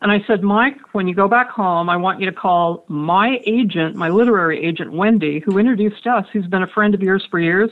And 0.00 0.10
I 0.12 0.22
said, 0.26 0.42
Mike, 0.42 0.78
when 0.92 1.08
you 1.08 1.14
go 1.14 1.28
back 1.28 1.48
home, 1.48 1.88
I 1.88 1.96
want 1.96 2.20
you 2.20 2.26
to 2.26 2.32
call 2.32 2.84
my 2.88 3.40
agent, 3.46 3.94
my 3.96 4.08
literary 4.08 4.62
agent, 4.62 4.92
Wendy, 4.92 5.38
who 5.38 5.58
introduced 5.58 6.06
us, 6.06 6.26
who's 6.32 6.46
been 6.46 6.62
a 6.62 6.66
friend 6.66 6.94
of 6.94 7.02
yours 7.02 7.26
for 7.30 7.40
years. 7.40 7.70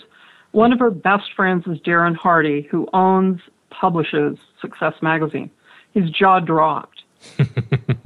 One 0.52 0.72
of 0.72 0.78
her 0.78 0.90
best 0.90 1.32
friends 1.34 1.66
is 1.66 1.78
Darren 1.80 2.16
Hardy, 2.16 2.62
who 2.70 2.88
owns, 2.94 3.40
publishes 3.70 4.38
Success 4.60 4.94
Magazine. 5.02 5.50
His 5.92 6.08
jaw 6.10 6.40
dropped. 6.40 7.02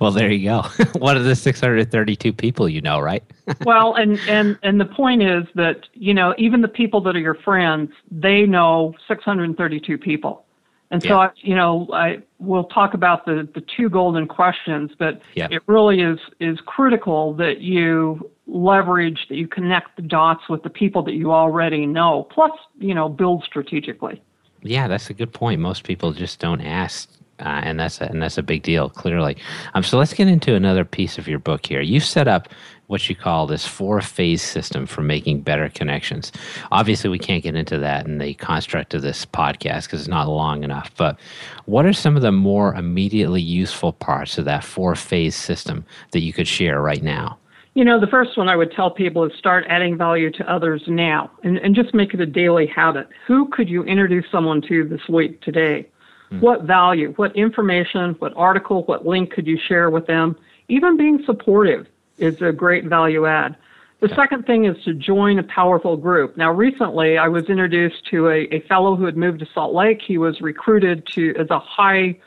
well, 0.00 0.10
there 0.10 0.30
you 0.30 0.48
go. 0.48 0.62
One 0.98 1.16
of 1.16 1.24
the 1.24 1.34
632 1.34 2.32
people 2.32 2.68
you 2.68 2.80
know, 2.80 3.00
right? 3.00 3.22
well, 3.64 3.94
and, 3.94 4.18
and, 4.28 4.58
and 4.62 4.80
the 4.80 4.86
point 4.86 5.22
is 5.22 5.44
that, 5.54 5.86
you 5.94 6.14
know, 6.14 6.34
even 6.38 6.60
the 6.60 6.68
people 6.68 7.00
that 7.02 7.16
are 7.16 7.20
your 7.20 7.34
friends, 7.34 7.90
they 8.10 8.42
know 8.42 8.94
632 9.08 9.98
people. 9.98 10.44
And 10.90 11.02
so, 11.02 11.18
I, 11.18 11.30
you 11.38 11.56
know, 11.56 11.88
I 11.92 12.18
we'll 12.38 12.64
talk 12.64 12.94
about 12.94 13.26
the, 13.26 13.48
the 13.52 13.62
two 13.62 13.88
golden 13.88 14.28
questions, 14.28 14.92
but 14.96 15.20
yeah. 15.34 15.48
it 15.50 15.62
really 15.66 16.00
is 16.00 16.20
is 16.38 16.60
critical 16.66 17.34
that 17.34 17.60
you 17.60 18.30
leverage 18.46 19.26
that 19.28 19.36
you 19.36 19.48
connect 19.48 19.96
the 19.96 20.02
dots 20.02 20.48
with 20.48 20.62
the 20.62 20.70
people 20.70 21.02
that 21.02 21.14
you 21.14 21.32
already 21.32 21.84
know. 21.84 22.28
Plus, 22.30 22.52
you 22.78 22.94
know, 22.94 23.08
build 23.08 23.42
strategically. 23.44 24.22
Yeah, 24.62 24.86
that's 24.86 25.10
a 25.10 25.14
good 25.14 25.32
point. 25.32 25.60
Most 25.60 25.82
people 25.82 26.12
just 26.12 26.38
don't 26.38 26.60
ask 26.60 27.10
Uh, 27.40 27.60
and 27.64 27.80
that's 27.80 28.00
a, 28.00 28.04
and 28.04 28.22
that's 28.22 28.38
a 28.38 28.42
big 28.42 28.62
deal, 28.62 28.88
clearly. 28.88 29.36
Um, 29.74 29.82
so 29.82 29.98
let's 29.98 30.14
get 30.14 30.28
into 30.28 30.54
another 30.54 30.84
piece 30.84 31.18
of 31.18 31.26
your 31.26 31.40
book 31.40 31.66
here. 31.66 31.80
You 31.80 31.98
set 31.98 32.28
up 32.28 32.48
what 32.86 33.08
you 33.08 33.16
call 33.16 33.46
this 33.46 33.66
four 33.66 34.00
phase 34.00 34.42
system 34.42 34.86
for 34.86 35.02
making 35.02 35.40
better 35.40 35.68
connections. 35.68 36.30
Obviously, 36.70 37.10
we 37.10 37.18
can't 37.18 37.42
get 37.42 37.56
into 37.56 37.78
that 37.78 38.06
in 38.06 38.18
the 38.18 38.34
construct 38.34 38.94
of 38.94 39.02
this 39.02 39.24
podcast 39.24 39.84
because 39.84 40.00
it's 40.00 40.08
not 40.08 40.28
long 40.28 40.62
enough. 40.62 40.90
But 40.96 41.18
what 41.64 41.86
are 41.86 41.92
some 41.92 42.14
of 42.14 42.22
the 42.22 42.32
more 42.32 42.74
immediately 42.74 43.40
useful 43.42 43.92
parts 43.92 44.38
of 44.38 44.44
that 44.44 44.64
four 44.64 44.94
phase 44.94 45.34
system 45.34 45.84
that 46.12 46.20
you 46.20 46.32
could 46.32 46.46
share 46.46 46.80
right 46.80 47.02
now? 47.02 47.38
You 47.74 47.84
know, 47.84 47.98
the 47.98 48.06
first 48.06 48.36
one 48.36 48.48
I 48.48 48.54
would 48.54 48.70
tell 48.70 48.90
people 48.90 49.24
is 49.24 49.32
start 49.36 49.64
adding 49.68 49.98
value 49.98 50.30
to 50.30 50.48
others 50.48 50.82
now 50.86 51.32
and, 51.42 51.58
and 51.58 51.74
just 51.74 51.92
make 51.92 52.14
it 52.14 52.20
a 52.20 52.26
daily 52.26 52.68
habit. 52.68 53.08
Who 53.26 53.48
could 53.48 53.68
you 53.68 53.82
introduce 53.82 54.26
someone 54.30 54.62
to 54.68 54.86
this 54.86 55.00
week, 55.08 55.40
today? 55.40 55.88
Hmm. 56.34 56.40
What 56.40 56.62
value, 56.62 57.12
what 57.16 57.34
information, 57.36 58.14
what 58.18 58.32
article, 58.36 58.84
what 58.84 59.06
link 59.06 59.30
could 59.32 59.46
you 59.46 59.58
share 59.58 59.90
with 59.90 60.06
them? 60.06 60.36
Even 60.68 60.96
being 60.96 61.22
supportive 61.24 61.86
is 62.18 62.40
a 62.42 62.52
great 62.52 62.84
value 62.84 63.26
add. 63.26 63.56
The 64.00 64.08
second 64.14 64.44
thing 64.44 64.66
is 64.66 64.76
to 64.84 64.92
join 64.92 65.38
a 65.38 65.42
powerful 65.42 65.96
group. 65.96 66.36
Now, 66.36 66.52
recently 66.52 67.16
I 67.16 67.28
was 67.28 67.44
introduced 67.48 68.06
to 68.10 68.28
a, 68.28 68.42
a 68.54 68.60
fellow 68.68 68.96
who 68.96 69.06
had 69.06 69.16
moved 69.16 69.38
to 69.40 69.46
Salt 69.54 69.74
Lake. 69.74 70.02
He 70.06 70.18
was 70.18 70.40
recruited 70.40 71.06
to 71.14 71.34
as 71.38 71.48
a 71.50 71.58
high 71.58 72.18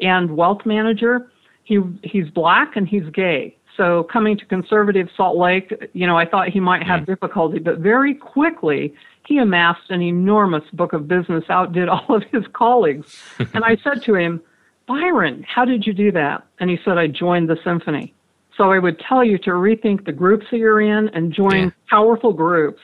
end 0.00 0.36
wealth 0.36 0.64
manager. 0.64 1.30
He 1.64 1.80
he's 2.02 2.30
black 2.30 2.76
and 2.76 2.88
he's 2.88 3.08
gay. 3.10 3.56
So 3.76 4.04
coming 4.04 4.38
to 4.38 4.44
conservative 4.46 5.08
Salt 5.16 5.36
Lake, 5.36 5.72
you 5.92 6.06
know, 6.06 6.16
I 6.16 6.24
thought 6.24 6.48
he 6.48 6.60
might 6.60 6.82
have 6.82 7.00
mm. 7.00 7.06
difficulty, 7.06 7.58
but 7.58 7.78
very 7.78 8.14
quickly 8.14 8.94
he 9.28 9.36
amassed 9.36 9.90
an 9.90 10.00
enormous 10.00 10.64
book 10.72 10.94
of 10.94 11.06
business, 11.06 11.44
outdid 11.50 11.88
all 11.90 12.16
of 12.16 12.22
his 12.32 12.44
colleagues. 12.54 13.22
and 13.38 13.62
I 13.62 13.76
said 13.84 14.02
to 14.04 14.14
him, 14.14 14.40
Byron, 14.86 15.44
how 15.46 15.66
did 15.66 15.86
you 15.86 15.92
do 15.92 16.10
that? 16.12 16.46
And 16.60 16.70
he 16.70 16.78
said, 16.82 16.96
I 16.96 17.08
joined 17.08 17.50
the 17.50 17.58
symphony. 17.62 18.14
So 18.56 18.72
I 18.72 18.78
would 18.78 18.98
tell 18.98 19.22
you 19.22 19.36
to 19.38 19.50
rethink 19.50 20.06
the 20.06 20.12
groups 20.12 20.46
that 20.50 20.56
you're 20.56 20.80
in 20.80 21.10
and 21.10 21.32
join 21.32 21.64
yeah. 21.64 21.70
powerful 21.90 22.32
groups. 22.32 22.80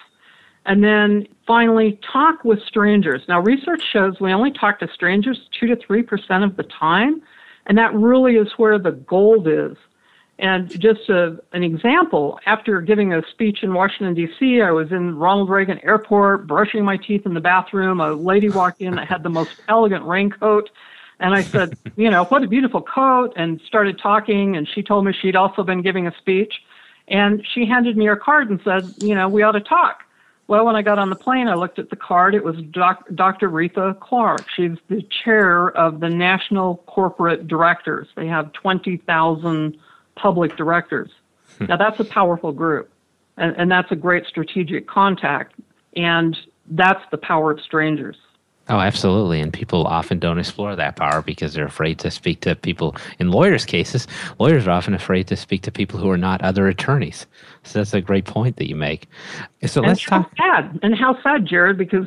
And 0.67 0.85
then 0.85 1.27
finally, 1.47 1.99
talk 2.13 2.45
with 2.45 2.59
strangers. 2.67 3.23
Now, 3.27 3.41
research 3.41 3.83
shows 3.91 4.21
we 4.21 4.33
only 4.33 4.53
talk 4.53 4.79
to 4.81 4.89
strangers 4.93 5.49
2 5.59 5.67
to 5.69 5.77
3% 5.77 6.45
of 6.45 6.57
the 6.57 6.63
time, 6.65 7.23
and 7.67 7.77
that 7.79 7.95
really 7.95 8.35
is 8.35 8.49
where 8.59 8.79
the 8.79 8.93
gold 8.93 9.49
is. 9.49 9.77
And 10.39 10.69
just 10.81 11.09
a, 11.09 11.41
an 11.53 11.63
example, 11.63 12.41
after 12.47 12.81
giving 12.81 13.13
a 13.13 13.23
speech 13.31 13.63
in 13.63 13.73
Washington, 13.73 14.15
D.C., 14.15 14.61
I 14.63 14.73
was 14.73 14.91
in 14.91 15.17
Ronald 15.17 15.49
Reagan 15.49 15.79
Airport 15.85 16.47
brushing 16.47 16.85
my 16.85 16.97
teeth 16.97 17.25
in 17.25 17.35
the 17.35 17.41
bathroom. 17.41 18.01
A 18.01 18.13
lady 18.13 18.49
walked 18.49 18.81
in 18.81 18.97
that 18.97 19.07
had 19.07 19.23
the 19.23 19.29
most 19.31 19.53
elegant 19.69 20.05
raincoat. 20.05 20.71
And 21.21 21.35
I 21.35 21.43
said, 21.43 21.79
you 21.97 22.11
know, 22.11 22.25
what 22.25 22.43
a 22.43 22.49
beautiful 22.49 22.83
coat, 22.83 23.33
and 23.37 23.61
started 23.67 23.99
talking. 23.99 24.57
And 24.57 24.69
she 24.69 24.83
told 24.83 25.05
me 25.05 25.13
she'd 25.13 25.37
also 25.37 25.63
been 25.63 25.83
giving 25.83 26.09
a 26.09 26.15
speech. 26.19 26.53
And 27.07 27.47
she 27.55 27.65
handed 27.65 27.97
me 27.97 28.07
her 28.07 28.17
card 28.17 28.51
and 28.51 28.61
said, 28.65 28.93
you 28.99 29.15
know, 29.15 29.29
we 29.29 29.43
ought 29.43 29.53
to 29.53 29.61
talk. 29.61 30.03
Well, 30.47 30.67
when 30.67 30.77
I 30.77 30.83
got 30.83 30.99
on 30.99 31.11
the 31.11 31.17
plane, 31.17 31.49
I 31.49 31.55
looked 31.55 31.79
at 31.79 31.91
the 31.91 31.97
card. 31.97 32.35
It 32.35 32.45
was 32.45 32.57
doc- 32.71 33.07
Dr. 33.15 33.49
Reatha 33.49 33.99
Clark. 34.01 34.45
She's 34.55 34.77
the 34.89 35.03
chair 35.25 35.71
of 35.71 36.01
the 36.01 36.11
National 36.11 36.79
Corporate 36.87 37.47
Directors. 37.47 38.09
They 38.15 38.27
have 38.27 38.53
20,000 38.53 39.79
public 40.17 40.57
directors. 40.57 41.11
Hmm. 41.59 41.67
now, 41.67 41.77
that's 41.77 42.01
a 42.01 42.05
powerful 42.05 42.53
group, 42.53 42.91
and, 43.37 43.55
and 43.57 43.71
that's 43.71 43.91
a 43.93 43.97
great 43.97 44.27
strategic 44.27 44.87
contact, 44.87 45.55
and 45.97 46.37
that's 46.71 47.03
the 47.11 47.19
power 47.19 47.53
of 47.53 47.61
strangers. 47.61 48.17
Oh, 48.69 48.79
absolutely. 48.79 49.41
And 49.41 49.53
people 49.53 49.87
often 49.87 50.19
don't 50.19 50.39
explore 50.39 50.75
that 50.75 50.97
power 50.97 51.21
because 51.21 51.53
they're 51.53 51.67
afraid 51.67 51.99
to 51.99 52.11
speak 52.11 52.41
to 52.41 52.55
people. 52.55 52.97
In 53.19 53.31
lawyers' 53.31 53.67
cases, 53.67 54.07
lawyers 54.39 54.67
are 54.67 54.71
often 54.71 54.95
afraid 54.95 55.27
to 55.27 55.37
speak 55.37 55.63
to 55.63 55.71
people 55.71 56.01
who 56.01 56.09
are 56.09 56.17
not 56.17 56.41
other 56.41 56.67
attorneys. 56.67 57.27
So 57.65 57.81
that's 57.81 57.93
a 57.93 58.01
great 58.01 58.25
point 58.25 58.57
that 58.57 58.69
you 58.69 58.77
make. 58.77 59.07
So 59.67 59.83
and 59.83 59.89
let's 59.89 60.03
talk. 60.03 60.31
Sad. 60.39 60.81
And 60.83 60.95
how 60.95 61.21
sad, 61.23 61.45
Jared, 61.45 61.77
because 61.77 62.07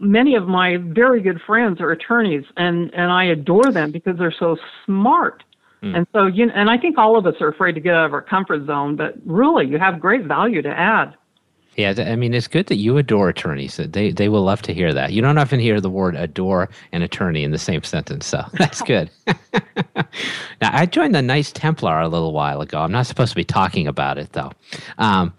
many 0.00 0.36
of 0.36 0.46
my 0.46 0.76
very 0.76 1.20
good 1.20 1.40
friends 1.40 1.80
are 1.80 1.90
attorneys, 1.90 2.44
and, 2.56 2.94
and 2.94 3.10
I 3.10 3.24
adore 3.24 3.72
them 3.72 3.90
because 3.90 4.16
they're 4.16 4.34
so 4.38 4.56
smart. 4.84 5.42
Mm. 5.82 5.96
And 5.96 6.06
so, 6.12 6.26
you 6.26 6.46
know, 6.46 6.52
and 6.54 6.70
I 6.70 6.78
think 6.78 6.98
all 6.98 7.18
of 7.18 7.26
us 7.26 7.34
are 7.40 7.48
afraid 7.48 7.72
to 7.72 7.80
get 7.80 7.94
out 7.94 8.06
of 8.06 8.14
our 8.14 8.22
comfort 8.22 8.66
zone, 8.66 8.96
but 8.96 9.14
really, 9.24 9.66
you 9.66 9.78
have 9.78 10.00
great 10.00 10.24
value 10.24 10.62
to 10.62 10.70
add. 10.70 11.14
Yeah, 11.76 11.92
I 11.98 12.16
mean, 12.16 12.32
it's 12.32 12.48
good 12.48 12.68
that 12.68 12.76
you 12.76 12.96
adore 12.96 13.28
attorneys. 13.28 13.76
They 13.76 14.10
they 14.10 14.30
will 14.30 14.42
love 14.42 14.62
to 14.62 14.72
hear 14.72 14.94
that. 14.94 15.12
You 15.12 15.20
don't 15.20 15.36
often 15.36 15.60
hear 15.60 15.78
the 15.78 15.90
word 15.90 16.16
adore 16.16 16.70
an 16.92 17.02
attorney 17.02 17.44
in 17.44 17.50
the 17.50 17.58
same 17.58 17.82
sentence, 17.82 18.24
so 18.24 18.42
that's 18.54 18.80
good. 18.80 19.10
now, 19.26 20.70
I 20.72 20.86
joined 20.86 21.14
the 21.14 21.20
Knights 21.20 21.52
Templar 21.52 22.00
a 22.00 22.08
little 22.08 22.32
while 22.32 22.62
ago. 22.62 22.78
I'm 22.78 22.92
not 22.92 23.06
supposed 23.06 23.32
to 23.32 23.36
be 23.36 23.44
talking 23.44 23.86
about 23.86 24.16
it 24.16 24.32
though. 24.32 24.52
Um, 24.96 25.34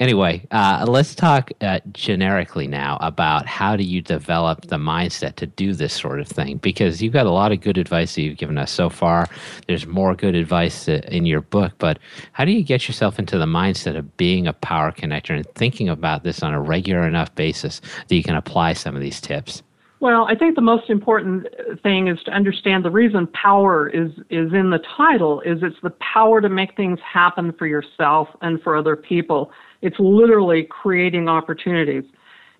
anyway, 0.00 0.46
uh, 0.50 0.84
let's 0.88 1.14
talk 1.14 1.50
uh, 1.60 1.80
generically 1.92 2.66
now 2.66 2.98
about 3.00 3.46
how 3.46 3.76
do 3.76 3.84
you 3.84 4.02
develop 4.02 4.66
the 4.66 4.76
mindset 4.76 5.36
to 5.36 5.46
do 5.46 5.72
this 5.72 5.94
sort 5.94 6.20
of 6.20 6.28
thing? 6.28 6.58
Because 6.58 7.02
you've 7.02 7.12
got 7.12 7.26
a 7.26 7.30
lot 7.30 7.52
of 7.52 7.60
good 7.60 7.78
advice 7.78 8.14
that 8.14 8.22
you've 8.22 8.38
given 8.38 8.58
us 8.58 8.70
so 8.70 8.90
far. 8.90 9.28
There's 9.66 9.86
more 9.86 10.14
good 10.14 10.34
advice 10.34 10.88
uh, 10.88 11.00
in 11.08 11.26
your 11.26 11.40
book 11.40 11.72
but 11.78 11.98
how 12.32 12.44
do 12.44 12.52
you 12.52 12.62
get 12.62 12.88
yourself 12.88 13.18
into 13.18 13.38
the 13.38 13.46
mindset 13.46 13.96
of 13.96 14.16
being 14.16 14.46
a 14.46 14.52
power 14.52 14.92
connector 14.92 15.34
and 15.34 15.46
thinking 15.54 15.88
about 15.88 16.22
this 16.22 16.42
on 16.42 16.54
a 16.54 16.60
regular 16.60 17.06
enough 17.06 17.34
basis 17.34 17.80
that 18.08 18.14
you 18.14 18.22
can 18.22 18.36
apply 18.36 18.72
some 18.72 18.94
of 18.94 19.02
these 19.02 19.20
tips 19.20 19.62
well, 20.00 20.26
I 20.28 20.34
think 20.34 20.56
the 20.56 20.62
most 20.62 20.90
important 20.90 21.46
thing 21.82 22.08
is 22.08 22.18
to 22.24 22.30
understand 22.30 22.84
the 22.84 22.90
reason 22.90 23.26
power 23.28 23.88
is 23.88 24.10
is 24.28 24.52
in 24.52 24.70
the 24.70 24.80
title 24.96 25.40
is 25.40 25.58
it's 25.62 25.76
the 25.82 25.94
power 26.14 26.40
to 26.40 26.48
make 26.50 26.76
things 26.76 26.98
happen 27.00 27.52
for 27.58 27.66
yourself 27.66 28.28
and 28.42 28.60
for 28.62 28.76
other 28.76 28.94
people. 28.94 29.50
It's 29.80 29.96
literally 29.98 30.64
creating 30.64 31.28
opportunities. 31.28 32.04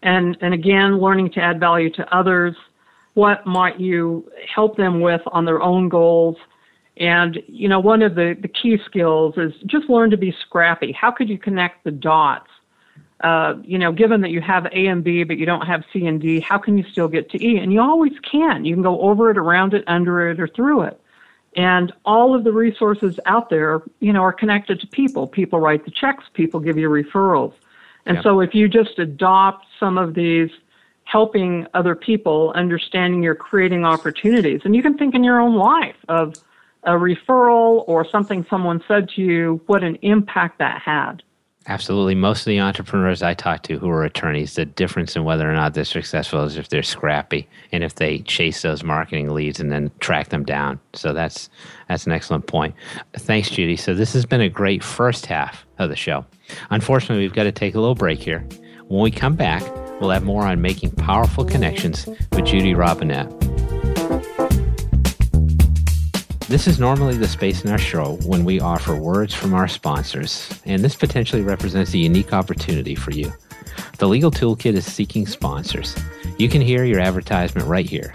And, 0.02 0.36
and 0.40 0.54
again, 0.54 0.98
learning 0.98 1.32
to 1.32 1.40
add 1.40 1.60
value 1.60 1.90
to 1.94 2.16
others. 2.16 2.54
What 3.14 3.46
might 3.46 3.80
you 3.80 4.30
help 4.54 4.76
them 4.76 5.00
with 5.00 5.22
on 5.26 5.44
their 5.44 5.62
own 5.62 5.88
goals? 5.88 6.36
And, 6.98 7.38
you 7.46 7.68
know, 7.68 7.80
one 7.80 8.02
of 8.02 8.14
the, 8.14 8.34
the 8.40 8.48
key 8.48 8.78
skills 8.86 9.34
is 9.36 9.52
just 9.66 9.90
learn 9.90 10.10
to 10.10 10.16
be 10.16 10.34
scrappy. 10.46 10.92
How 10.92 11.10
could 11.10 11.28
you 11.28 11.38
connect 11.38 11.84
the 11.84 11.90
dots? 11.90 12.48
Uh, 13.22 13.54
you 13.62 13.78
know, 13.78 13.92
given 13.92 14.20
that 14.20 14.30
you 14.30 14.42
have 14.42 14.66
A 14.66 14.86
and 14.86 15.02
B, 15.02 15.24
but 15.24 15.38
you 15.38 15.46
don't 15.46 15.66
have 15.66 15.84
C 15.92 16.06
and 16.06 16.20
D, 16.20 16.40
how 16.40 16.58
can 16.58 16.76
you 16.76 16.84
still 16.84 17.08
get 17.08 17.30
to 17.30 17.42
E? 17.42 17.58
And 17.58 17.72
you 17.72 17.80
always 17.80 18.12
can. 18.20 18.64
You 18.64 18.74
can 18.74 18.82
go 18.82 19.00
over 19.00 19.30
it, 19.30 19.38
around 19.38 19.72
it, 19.72 19.84
under 19.86 20.28
it, 20.28 20.38
or 20.38 20.48
through 20.48 20.82
it. 20.82 21.00
And 21.56 21.92
all 22.04 22.34
of 22.34 22.44
the 22.44 22.52
resources 22.52 23.18
out 23.24 23.48
there, 23.48 23.80
you 24.00 24.12
know, 24.12 24.20
are 24.20 24.32
connected 24.32 24.80
to 24.80 24.86
people. 24.86 25.26
People 25.26 25.58
write 25.60 25.86
the 25.86 25.90
checks, 25.90 26.24
people 26.34 26.60
give 26.60 26.76
you 26.76 26.90
referrals. 26.90 27.54
And 28.04 28.22
so 28.22 28.40
if 28.40 28.54
you 28.54 28.68
just 28.68 28.98
adopt 28.98 29.66
some 29.80 29.98
of 29.98 30.14
these 30.14 30.50
helping 31.04 31.66
other 31.74 31.94
people, 31.94 32.52
understanding 32.54 33.22
you're 33.22 33.34
creating 33.34 33.84
opportunities, 33.84 34.60
and 34.64 34.76
you 34.76 34.82
can 34.82 34.96
think 34.96 35.14
in 35.14 35.24
your 35.24 35.40
own 35.40 35.56
life 35.56 35.96
of 36.08 36.34
a 36.84 36.92
referral 36.92 37.84
or 37.88 38.08
something 38.08 38.46
someone 38.48 38.82
said 38.86 39.08
to 39.08 39.22
you, 39.22 39.60
what 39.66 39.82
an 39.82 39.96
impact 40.02 40.58
that 40.58 40.80
had. 40.82 41.22
Absolutely. 41.68 42.14
Most 42.14 42.40
of 42.40 42.46
the 42.46 42.60
entrepreneurs 42.60 43.22
I 43.22 43.34
talk 43.34 43.62
to 43.64 43.78
who 43.78 43.88
are 43.90 44.04
attorneys, 44.04 44.54
the 44.54 44.64
difference 44.64 45.16
in 45.16 45.24
whether 45.24 45.50
or 45.50 45.54
not 45.54 45.74
they're 45.74 45.84
successful 45.84 46.44
is 46.44 46.56
if 46.56 46.68
they're 46.68 46.82
scrappy 46.82 47.48
and 47.72 47.82
if 47.82 47.96
they 47.96 48.20
chase 48.20 48.62
those 48.62 48.84
marketing 48.84 49.34
leads 49.34 49.58
and 49.58 49.72
then 49.72 49.90
track 49.98 50.28
them 50.28 50.44
down. 50.44 50.78
So 50.92 51.12
that's 51.12 51.50
that's 51.88 52.06
an 52.06 52.12
excellent 52.12 52.46
point. 52.46 52.74
Thanks, 53.14 53.50
Judy. 53.50 53.76
So 53.76 53.94
this 53.94 54.12
has 54.12 54.24
been 54.24 54.40
a 54.40 54.48
great 54.48 54.84
first 54.84 55.26
half 55.26 55.66
of 55.78 55.88
the 55.88 55.96
show. 55.96 56.24
Unfortunately, 56.70 57.24
we've 57.24 57.34
got 57.34 57.44
to 57.44 57.52
take 57.52 57.74
a 57.74 57.80
little 57.80 57.96
break 57.96 58.20
here. 58.20 58.46
When 58.86 59.02
we 59.02 59.10
come 59.10 59.34
back, 59.34 59.62
we'll 60.00 60.10
have 60.10 60.22
more 60.22 60.44
on 60.44 60.62
making 60.62 60.92
powerful 60.92 61.44
connections 61.44 62.06
with 62.06 62.44
Judy 62.44 62.74
Robinett. 62.74 63.55
This 66.48 66.68
is 66.68 66.78
normally 66.78 67.16
the 67.16 67.26
space 67.26 67.64
in 67.64 67.70
our 67.72 67.78
show 67.78 68.18
when 68.24 68.44
we 68.44 68.60
offer 68.60 68.94
words 68.94 69.34
from 69.34 69.52
our 69.52 69.66
sponsors, 69.66 70.48
and 70.64 70.80
this 70.80 70.94
potentially 70.94 71.42
represents 71.42 71.92
a 71.92 71.98
unique 71.98 72.32
opportunity 72.32 72.94
for 72.94 73.10
you. 73.10 73.32
The 73.98 74.06
Legal 74.06 74.30
Toolkit 74.30 74.74
is 74.74 74.86
seeking 74.86 75.26
sponsors. 75.26 75.96
You 76.38 76.48
can 76.48 76.60
hear 76.60 76.84
your 76.84 77.00
advertisement 77.00 77.66
right 77.66 77.84
here. 77.84 78.12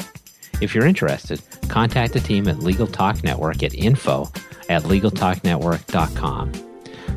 If 0.62 0.74
you're 0.74 0.86
interested, 0.86 1.42
contact 1.68 2.14
the 2.14 2.22
team 2.22 2.48
at 2.48 2.60
Legal 2.60 2.88
Talk 2.88 3.22
Network 3.22 3.64
at 3.64 3.74
info 3.74 4.32
at 4.70 4.84
legaltalknetwork.com. 4.84 6.52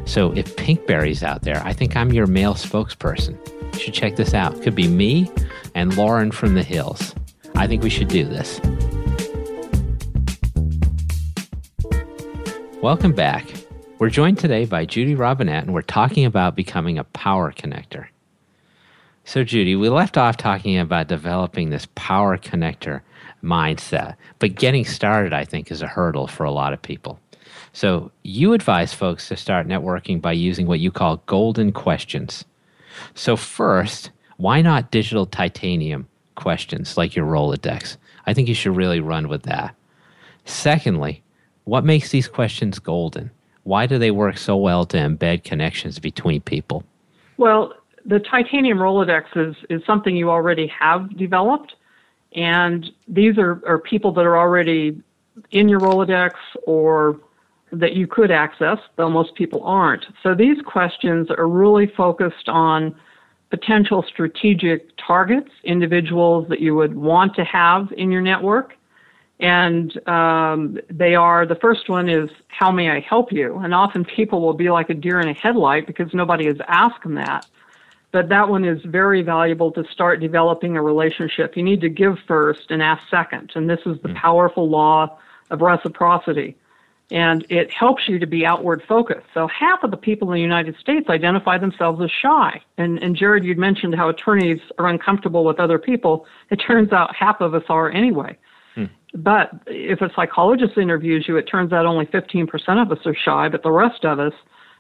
So 0.07 0.33
if 0.33 0.57
Pinkberry's 0.57 1.23
out 1.23 1.43
there, 1.43 1.63
I 1.65 1.75
think 1.75 1.95
I'm 1.97 2.13
your 2.13 2.27
male 2.27 2.55
spokesperson. 2.55 3.39
You 3.75 3.79
should 3.79 3.95
check 3.95 4.17
this 4.17 4.35
out. 4.35 4.61
Could 4.63 4.75
be 4.75 4.89
me 4.89 5.31
and 5.77 5.97
Lauren 5.97 6.33
from 6.33 6.55
the 6.55 6.65
Hills. 6.65 7.15
I 7.55 7.69
think 7.69 7.85
we 7.85 7.91
should 7.91 8.09
do 8.09 8.25
this. 8.25 8.61
Welcome 12.85 13.13
back. 13.13 13.47
We're 13.99 14.11
joined 14.11 14.39
today 14.39 14.67
by 14.67 14.85
Judy 14.85 15.15
Robinett, 15.15 15.63
and 15.63 15.73
we're 15.73 15.81
talking 15.81 16.27
about 16.27 16.55
becoming 16.55 16.99
a 16.99 17.05
power 17.05 17.51
connector. 17.51 18.09
So, 19.25 19.43
Judy, 19.43 19.75
we 19.75 19.89
left 19.89 20.19
off 20.19 20.37
talking 20.37 20.79
about 20.79 21.09
developing 21.09 21.71
this 21.71 21.89
power 21.95 22.37
connector 22.37 23.01
mindset. 23.43 24.17
But 24.39 24.57
getting 24.57 24.85
started, 24.85 25.33
I 25.33 25.47
think, 25.47 25.71
is 25.71 25.81
a 25.81 25.87
hurdle 25.87 26.27
for 26.27 26.45
a 26.45 26.51
lot 26.51 26.75
of 26.75 26.83
people. 26.83 27.19
So 27.73 28.13
you 28.23 28.53
advise 28.53 28.93
folks 28.93 29.29
to 29.29 29.37
start 29.39 29.67
networking 29.67 30.21
by 30.21 30.33
using 30.33 30.67
what 30.67 30.81
you 30.81 30.91
call 30.91 31.23
golden 31.25 31.73
questions. 31.73 32.45
So, 33.15 33.35
first, 33.35 34.11
why 34.37 34.61
not 34.61 34.91
digital 34.91 35.25
titanium 35.25 36.07
questions 36.35 36.99
like 36.99 37.17
your 37.17 37.25
Rolodex? 37.25 37.97
I 38.27 38.35
think 38.35 38.47
you 38.47 38.55
should 38.55 38.77
really 38.77 39.01
run 39.01 39.29
with 39.29 39.45
that. 39.45 39.75
Secondly, 40.45 41.24
what 41.65 41.85
makes 41.85 42.11
these 42.11 42.29
questions 42.29 42.79
golden? 42.79 43.31
Why 43.65 43.87
do 43.87 43.99
they 43.99 44.11
work 44.11 44.37
so 44.37 44.57
well 44.57 44.85
to 44.87 44.97
embed 44.97 45.45
connections 45.45 45.99
between 45.99 46.43
people? 46.43 46.85
Well, 47.39 47.73
the 48.05 48.21
titanium 48.21 48.79
Rolodex 48.79 49.25
is, 49.35 49.57
is 49.71 49.83
something 49.87 50.17
you 50.17 50.31
already 50.31 50.67
have 50.67 51.17
developed. 51.17 51.75
And 52.35 52.91
these 53.09 53.39
are, 53.39 53.63
are 53.67 53.79
people 53.79 54.13
that 54.13 54.27
are 54.27 54.37
already 54.37 55.01
in 55.51 55.69
your 55.69 55.81
Rolodex 55.81 56.33
or 56.67 57.19
that 57.73 57.95
you 57.95 58.07
could 58.07 58.31
access, 58.31 58.79
though 58.97 59.11
most 59.11 59.35
people 59.35 59.63
aren't. 59.65 60.05
So 60.23 60.35
these 60.35 60.59
questions 60.65 61.29
are 61.31 61.49
really 61.49 61.87
focused 61.87 62.49
on 62.49 62.95
potential 63.51 64.05
strategic 64.07 64.91
targets, 64.97 65.51
individuals 65.65 66.49
that 66.49 66.61
you 66.61 66.75
would 66.75 66.95
want 66.95 67.35
to 67.37 67.45
have 67.45 67.93
in 67.97 68.11
your 68.11 68.23
network. 68.23 68.75
And 69.41 70.07
um, 70.07 70.79
they 70.89 71.15
are 71.15 71.45
the 71.45 71.57
first 71.57 71.89
one 71.89 72.09
is, 72.09 72.31
How 72.49 72.71
may 72.71 72.91
I 72.91 73.01
help 73.01 73.33
you? 73.33 73.59
And 73.59 73.75
often 73.75 74.05
people 74.05 74.41
will 74.41 74.55
be 74.55 74.71
like 74.71 74.91
a 74.91 74.95
deer 74.95 75.21
in 75.21 75.29
a 75.29 75.35
headlight 75.35 75.87
because 75.87 76.15
nobody 76.15 76.47
has 76.47 76.57
asked 76.69 77.03
them 77.03 77.15
that. 77.17 77.47
But 78.13 78.29
that 78.29 78.49
one 78.49 78.65
is 78.65 78.81
very 78.85 79.23
valuable 79.23 79.73
to 79.73 79.85
start 79.93 80.21
developing 80.21 80.77
a 80.77 80.83
relationship. 80.83 81.57
You 81.57 81.65
need 81.65 81.81
to 81.81 81.89
give 81.89 82.17
first 82.29 82.71
and 82.71 82.81
ask 82.81 83.03
second. 83.11 83.53
And 83.57 83.69
this 83.69 83.81
is 83.87 84.01
the 84.03 84.11
mm. 84.11 84.15
powerful 84.15 84.69
law 84.69 85.19
of 85.51 85.61
reciprocity 85.61 86.57
and 87.11 87.45
it 87.51 87.71
helps 87.71 88.09
you 88.09 88.19
to 88.19 88.27
be 88.27 88.47
outward 88.47 88.83
focused. 88.89 89.27
So 89.35 89.47
half 89.49 89.83
of 89.83 89.91
the 89.91 89.97
people 89.97 90.31
in 90.31 90.37
the 90.37 90.41
United 90.41 90.77
States 90.79 91.09
identify 91.09 91.59
themselves 91.59 92.03
as 92.03 92.11
shy. 92.11 92.61
And, 92.79 93.03
and 93.03 93.15
Jared, 93.15 93.45
you'd 93.45 93.59
mentioned 93.59 93.95
how 93.95 94.09
attorneys 94.09 94.61
are 94.79 94.89
uncomfortable 94.89 95.45
with 95.45 95.61
other 95.61 95.79
people. 95.79 96.27
It 96.51 96.57
turns 96.57 96.93
out 96.93 97.15
half 97.15 97.41
of 97.41 97.55
us 97.55 97.65
are 97.69 97.91
anyway. 97.91 98.39
Hmm. 98.75 98.85
But 99.15 99.51
if 99.67 100.01
a 100.01 100.11
psychologist 100.15 100.77
interviews 100.77 101.27
you, 101.29 101.37
it 101.37 101.45
turns 101.45 101.73
out 101.73 101.87
only 101.87 102.07
15% 102.07 102.49
of 102.83 102.91
us 102.91 103.07
are 103.07 103.15
shy, 103.15 103.49
but 103.49 103.63
the 103.63 103.71
rest 103.71 104.05
of 104.05 104.19
us, 104.19 104.33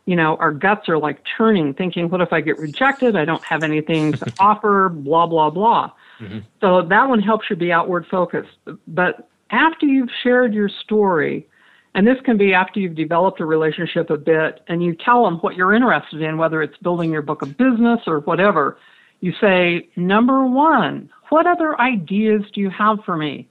you 0.06 0.16
know, 0.16 0.36
our 0.36 0.52
guts 0.52 0.88
are 0.88 0.98
like 0.98 1.22
churning, 1.36 1.72
thinking, 1.72 2.08
what 2.10 2.20
if 2.20 2.32
I 2.32 2.40
get 2.40 2.58
rejected? 2.58 3.16
I 3.16 3.24
don't 3.24 3.44
have 3.44 3.62
anything 3.62 4.12
to 4.12 4.32
offer, 4.40 4.88
blah, 4.88 5.26
blah, 5.26 5.50
blah. 5.50 5.92
Mm-hmm. 6.20 6.40
So 6.60 6.82
that 6.82 7.08
one 7.08 7.20
helps 7.20 7.48
you 7.48 7.56
be 7.56 7.72
outward 7.72 8.06
focused. 8.10 8.56
But 8.88 9.28
after 9.50 9.86
you've 9.86 10.10
shared 10.22 10.52
your 10.52 10.68
story, 10.68 11.46
and 11.94 12.06
this 12.06 12.16
can 12.24 12.36
be 12.36 12.52
after 12.54 12.80
you've 12.80 12.96
developed 12.96 13.40
a 13.40 13.46
relationship 13.46 14.10
a 14.10 14.16
bit 14.16 14.60
and 14.66 14.82
you 14.82 14.96
tell 14.96 15.24
them 15.24 15.36
what 15.38 15.54
you're 15.54 15.72
interested 15.72 16.22
in, 16.22 16.38
whether 16.38 16.60
it's 16.60 16.76
building 16.78 17.12
your 17.12 17.22
book 17.22 17.42
of 17.42 17.56
business 17.56 18.00
or 18.06 18.20
whatever. 18.20 18.78
You 19.20 19.32
say, 19.40 19.88
number 19.96 20.44
one, 20.44 21.08
what 21.30 21.46
other 21.46 21.80
ideas 21.80 22.42
do 22.52 22.60
you 22.60 22.70
have 22.70 22.98
for 23.06 23.16
me? 23.16 23.48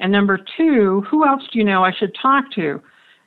And 0.00 0.12
number 0.12 0.38
two, 0.56 1.02
who 1.02 1.26
else 1.26 1.42
do 1.52 1.58
you 1.58 1.64
know 1.64 1.84
I 1.84 1.92
should 1.92 2.14
talk 2.14 2.50
to? 2.52 2.80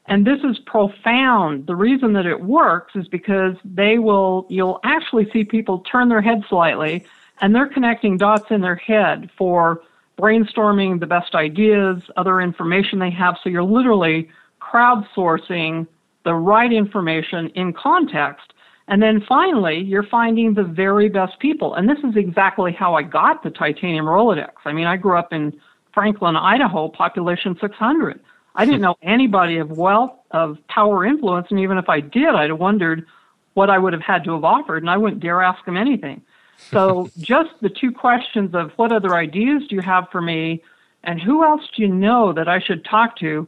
And 0.07 0.25
this 0.25 0.39
is 0.43 0.57
profound. 0.59 1.67
The 1.67 1.75
reason 1.75 2.13
that 2.13 2.25
it 2.25 2.41
works 2.41 2.95
is 2.95 3.07
because 3.07 3.55
they 3.63 3.99
will, 3.99 4.45
you'll 4.49 4.79
actually 4.83 5.29
see 5.31 5.43
people 5.43 5.79
turn 5.79 6.09
their 6.09 6.21
head 6.21 6.43
slightly 6.49 7.05
and 7.41 7.53
they're 7.55 7.67
connecting 7.67 8.17
dots 8.17 8.51
in 8.51 8.61
their 8.61 8.75
head 8.75 9.29
for 9.37 9.81
brainstorming 10.17 10.99
the 10.99 11.07
best 11.07 11.33
ideas, 11.35 12.01
other 12.17 12.41
information 12.41 12.99
they 12.99 13.09
have. 13.09 13.37
So 13.43 13.49
you're 13.49 13.63
literally 13.63 14.29
crowdsourcing 14.61 15.87
the 16.23 16.33
right 16.33 16.71
information 16.71 17.49
in 17.49 17.73
context. 17.73 18.53
And 18.87 19.01
then 19.01 19.23
finally, 19.27 19.79
you're 19.79 20.03
finding 20.03 20.53
the 20.53 20.63
very 20.63 21.09
best 21.09 21.39
people. 21.39 21.75
And 21.75 21.89
this 21.89 21.99
is 21.99 22.15
exactly 22.15 22.71
how 22.71 22.95
I 22.95 23.03
got 23.03 23.43
the 23.43 23.49
Titanium 23.49 24.05
Rolodex. 24.05 24.51
I 24.65 24.73
mean, 24.73 24.85
I 24.85 24.97
grew 24.97 25.17
up 25.17 25.31
in 25.31 25.59
Franklin, 25.93 26.35
Idaho, 26.35 26.89
population 26.89 27.57
600. 27.59 28.19
I 28.55 28.65
didn't 28.65 28.81
know 28.81 28.95
anybody 29.01 29.57
of 29.57 29.71
wealth, 29.71 30.11
of 30.31 30.57
power, 30.67 31.05
influence, 31.05 31.47
and 31.49 31.59
even 31.59 31.77
if 31.77 31.87
I 31.87 32.01
did, 32.01 32.27
I'd 32.27 32.49
have 32.49 32.59
wondered 32.59 33.05
what 33.53 33.69
I 33.69 33.77
would 33.77 33.93
have 33.93 34.01
had 34.01 34.23
to 34.25 34.33
have 34.33 34.43
offered, 34.43 34.83
and 34.83 34.89
I 34.89 34.97
wouldn't 34.97 35.21
dare 35.21 35.41
ask 35.41 35.63
them 35.65 35.77
anything. 35.77 36.21
So, 36.57 37.09
just 37.19 37.49
the 37.61 37.69
two 37.69 37.91
questions 37.91 38.53
of 38.53 38.71
what 38.75 38.91
other 38.91 39.15
ideas 39.15 39.63
do 39.69 39.75
you 39.75 39.81
have 39.81 40.09
for 40.11 40.21
me, 40.21 40.63
and 41.03 41.21
who 41.21 41.43
else 41.43 41.61
do 41.75 41.81
you 41.81 41.87
know 41.87 42.33
that 42.33 42.47
I 42.47 42.59
should 42.59 42.85
talk 42.85 43.17
to 43.19 43.47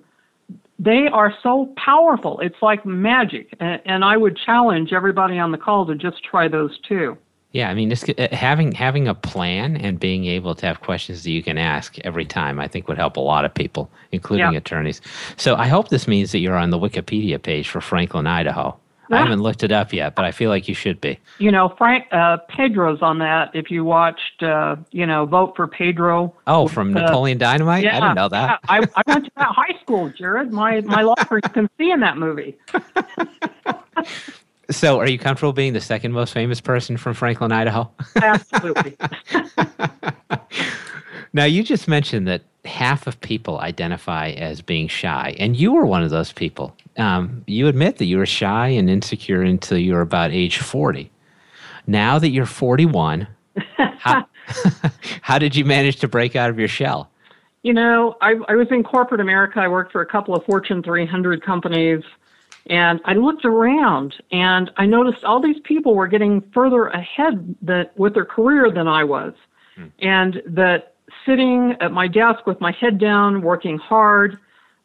they 0.80 1.08
are 1.08 1.34
so 1.44 1.74
powerful. 1.78 2.40
It's 2.40 2.62
like 2.62 2.86
magic. 2.86 3.56
And, 3.60 3.82
and, 3.86 4.04
I 4.04 4.18
would 4.18 4.38
challenge 4.38 4.92
everybody 4.92 5.38
on 5.38 5.52
the 5.52 5.58
call 5.58 5.86
to 5.86 5.96
just 5.96 6.24
try 6.24 6.48
those 6.48 6.78
too. 6.80 7.18
Yeah, 7.54 7.70
I 7.70 7.76
mean, 7.76 7.92
just 7.92 8.10
uh, 8.10 8.28
having 8.32 8.72
having 8.72 9.08
a 9.08 9.14
plan 9.14 9.78
and 9.78 10.00
being 10.00 10.26
able 10.26 10.56
to 10.56 10.66
have 10.66 10.82
questions 10.82 11.24
that 11.24 11.32
you 11.32 11.44
can 11.44 11.60
ask 11.60 12.00
every 12.00 12.26
time, 12.26 12.60
I 12.60 12.68
think 12.68 12.88
would 12.88 12.98
help 12.98 13.16
a 13.16 13.22
lot 13.22 13.46
of 13.46 13.54
people, 13.54 13.92
including 14.12 14.54
yeah. 14.54 14.58
attorneys. 14.58 15.02
So 15.38 15.56
I 15.56 15.68
hope 15.68 15.90
this 15.90 16.08
means 16.08 16.32
that 16.32 16.40
you're 16.40 16.58
on 16.58 16.72
the 16.72 16.80
Wikipedia 16.80 17.42
page 17.42 17.70
for 17.70 17.80
Franklin, 17.80 18.26
Idaho. 18.26 18.78
I 19.12 19.18
haven't 19.18 19.42
looked 19.42 19.64
it 19.64 19.72
up 19.72 19.94
yet, 19.94 20.16
but 20.16 20.26
I 20.26 20.32
feel 20.32 20.50
like 20.50 20.68
you 20.68 20.74
should 20.74 21.00
be. 21.00 21.20
You 21.38 21.52
know, 21.52 21.76
Frank 21.78 22.06
uh, 22.12 22.38
Pedro's 22.50 23.04
on 23.04 23.20
that. 23.20 23.52
If 23.54 23.70
you 23.70 23.84
watched, 23.84 24.42
uh, 24.42 24.78
you 24.92 25.06
know, 25.06 25.26
Vote 25.26 25.56
for 25.56 25.68
Pedro. 25.68 26.34
Oh, 26.48 26.68
from 26.68 26.96
uh, 26.96 27.02
Napoleon 27.02 27.38
Dynamite. 27.38 27.84
Yeah, 27.84 27.98
I 27.98 28.00
didn't 28.00 28.16
know 28.16 28.30
that. 28.30 28.60
I, 28.68 28.80
I 28.96 29.04
went 29.06 29.26
to 29.26 29.32
that 29.38 29.50
high 29.50 29.80
school, 29.82 30.10
Jared. 30.10 30.52
My 30.52 30.82
my 30.82 31.02
law 31.02 31.16
firm 31.28 31.42
can 31.42 31.70
see 31.78 31.92
in 31.92 32.00
that 32.00 32.18
movie. 32.18 32.58
so, 34.72 35.00
are 35.00 35.10
you 35.10 35.20
comfortable 35.20 35.54
being 35.54 35.74
the 35.74 35.82
second 35.82 36.14
most 36.14 36.34
famous 36.34 36.62
person 36.62 36.98
from 36.98 37.14
Franklin, 37.14 37.52
Idaho? 37.52 37.92
Absolutely. 38.16 38.96
now, 41.34 41.46
you 41.46 41.64
just 41.64 41.88
mentioned 41.88 42.28
that 42.28 42.44
half 42.66 43.06
of 43.08 43.20
people 43.20 43.60
identify 43.60 44.30
as 44.30 44.62
being 44.62 44.88
shy, 44.88 45.36
and 45.38 45.58
you 45.58 45.74
were 45.74 45.86
one 45.86 46.02
of 46.02 46.12
those 46.12 46.32
people. 46.32 46.76
Um, 46.98 47.44
you 47.48 47.68
admit 47.68 47.98
that 47.98 48.06
you 48.06 48.18
were 48.18 48.26
shy 48.26 48.70
and 48.70 48.90
insecure 48.90 49.42
until 49.42 49.78
you 49.78 49.94
were 49.94 50.02
about 50.02 50.32
age 50.32 50.60
40. 50.60 51.12
Now 51.86 52.18
that 52.20 52.30
you're 52.30 52.46
41, 52.46 53.28
how, 53.78 54.26
how 55.22 55.40
did 55.40 55.56
you 55.56 55.66
manage 55.66 55.98
to 55.98 56.08
break 56.08 56.36
out 56.36 56.50
of 56.50 56.58
your 56.58 56.70
shell? 56.70 57.10
You 57.64 57.74
know, 57.74 58.18
I, 58.22 58.36
I 58.48 58.56
was 58.56 58.68
in 58.72 58.84
corporate 58.84 59.22
America. 59.22 59.60
I 59.60 59.68
worked 59.68 59.92
for 59.92 60.02
a 60.02 60.06
couple 60.06 60.36
of 60.36 60.44
Fortune 60.46 60.84
300 60.84 61.44
companies. 61.44 62.04
And 62.68 63.02
I 63.06 63.14
looked 63.14 63.46
around 63.46 64.16
and 64.32 64.72
I 64.78 64.86
noticed 64.86 65.24
all 65.24 65.42
these 65.42 65.60
people 65.64 65.96
were 65.96 66.08
getting 66.08 66.42
further 66.54 66.88
ahead 66.88 67.56
that, 67.62 67.98
with 67.98 68.14
their 68.14 68.26
career 68.26 68.72
than 68.72 68.88
I 68.88 69.04
was. 69.04 69.34
Hmm. 69.76 69.88
And 70.00 70.42
that 70.46 70.96
sitting 71.26 71.76
at 71.82 71.92
my 71.92 72.08
desk 72.08 72.46
with 72.46 72.60
my 72.62 72.72
head 72.72 73.00
down, 73.00 73.42
working 73.42 73.78
hard, 73.78 74.38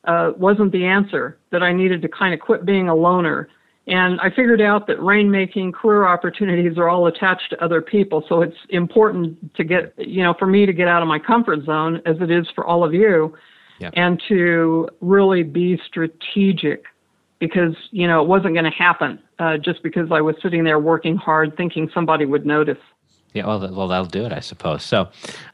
uh, 0.04 0.32
wasn't 0.36 0.72
the 0.72 0.84
answer, 0.84 1.38
that 1.50 1.62
I 1.62 1.72
needed 1.72 2.02
to 2.02 2.08
kind 2.08 2.34
of 2.34 2.40
quit 2.40 2.64
being 2.64 2.88
a 2.88 2.94
loner. 2.94 3.48
And 3.86 4.20
I 4.20 4.28
figured 4.28 4.60
out 4.60 4.86
that 4.88 4.98
rainmaking 4.98 5.72
career 5.72 6.06
opportunities 6.06 6.76
are 6.78 6.88
all 6.88 7.06
attached 7.06 7.50
to 7.50 7.64
other 7.64 7.80
people. 7.80 8.24
So 8.28 8.42
it's 8.42 8.56
important 8.70 9.54
to 9.54 9.64
get, 9.64 9.94
you 9.96 10.22
know, 10.22 10.34
for 10.38 10.46
me 10.46 10.66
to 10.66 10.72
get 10.72 10.88
out 10.88 11.00
of 11.00 11.08
my 11.08 11.18
comfort 11.18 11.64
zone 11.64 12.02
as 12.04 12.16
it 12.20 12.30
is 12.30 12.46
for 12.54 12.66
all 12.66 12.84
of 12.84 12.92
you 12.92 13.34
yep. 13.78 13.92
and 13.96 14.22
to 14.28 14.88
really 15.00 15.42
be 15.42 15.80
strategic 15.86 16.84
because, 17.38 17.74
you 17.90 18.06
know, 18.06 18.22
it 18.22 18.28
wasn't 18.28 18.54
going 18.54 18.64
to 18.64 18.70
happen 18.70 19.18
uh, 19.38 19.56
just 19.58 19.82
because 19.82 20.10
I 20.10 20.20
was 20.20 20.36
sitting 20.42 20.64
there 20.64 20.78
working 20.78 21.16
hard 21.16 21.56
thinking 21.56 21.90
somebody 21.94 22.24
would 22.24 22.46
notice. 22.46 22.78
Yeah, 23.34 23.46
well, 23.46 23.72
well, 23.72 23.88
that'll 23.88 24.06
do 24.06 24.24
it, 24.24 24.32
I 24.32 24.40
suppose. 24.40 24.82
So, 24.82 25.08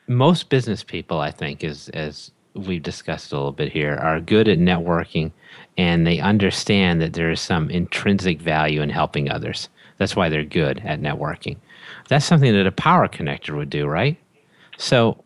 most 0.06 0.48
business 0.48 0.84
people, 0.84 1.20
I 1.20 1.30
think, 1.30 1.64
is 1.64 1.88
as 1.90 2.30
we've 2.54 2.82
discussed 2.82 3.32
a 3.32 3.36
little 3.36 3.52
bit 3.52 3.72
here, 3.72 3.96
are 3.96 4.20
good 4.20 4.48
at 4.48 4.58
networking, 4.58 5.32
and 5.76 6.06
they 6.06 6.20
understand 6.20 7.02
that 7.02 7.14
there 7.14 7.30
is 7.30 7.40
some 7.40 7.68
intrinsic 7.70 8.40
value 8.40 8.80
in 8.80 8.90
helping 8.90 9.28
others. 9.28 9.68
That's 9.98 10.14
why 10.14 10.28
they're 10.28 10.44
good 10.44 10.80
at 10.84 11.00
networking. 11.00 11.56
That's 12.08 12.24
something 12.24 12.52
that 12.52 12.66
a 12.66 12.72
power 12.72 13.08
connector 13.08 13.56
would 13.56 13.70
do, 13.70 13.86
right? 13.86 14.16
So, 14.78 15.22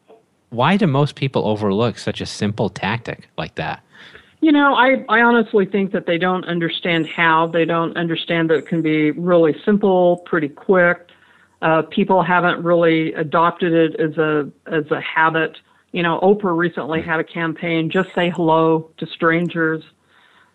why 0.50 0.78
do 0.78 0.86
most 0.86 1.14
people 1.14 1.46
overlook 1.46 1.98
such 1.98 2.22
a 2.22 2.26
simple 2.26 2.70
tactic 2.70 3.28
like 3.36 3.56
that? 3.56 3.82
You 4.40 4.52
know, 4.52 4.74
I, 4.74 5.04
I 5.08 5.20
honestly 5.20 5.66
think 5.66 5.92
that 5.92 6.06
they 6.06 6.16
don't 6.16 6.44
understand 6.44 7.08
how. 7.08 7.48
They 7.48 7.64
don't 7.64 7.96
understand 7.96 8.50
that 8.50 8.58
it 8.58 8.66
can 8.66 8.82
be 8.82 9.10
really 9.10 9.56
simple, 9.64 10.18
pretty 10.26 10.48
quick. 10.48 11.08
Uh, 11.60 11.82
people 11.82 12.22
haven't 12.22 12.62
really 12.62 13.12
adopted 13.14 13.72
it 13.72 14.00
as 14.00 14.16
a 14.16 14.48
as 14.66 14.88
a 14.92 15.00
habit. 15.00 15.56
You 15.90 16.02
know, 16.02 16.20
Oprah 16.20 16.56
recently 16.56 17.02
had 17.02 17.18
a 17.18 17.24
campaign, 17.24 17.90
just 17.90 18.14
say 18.14 18.30
hello 18.30 18.90
to 18.98 19.06
strangers. 19.06 19.82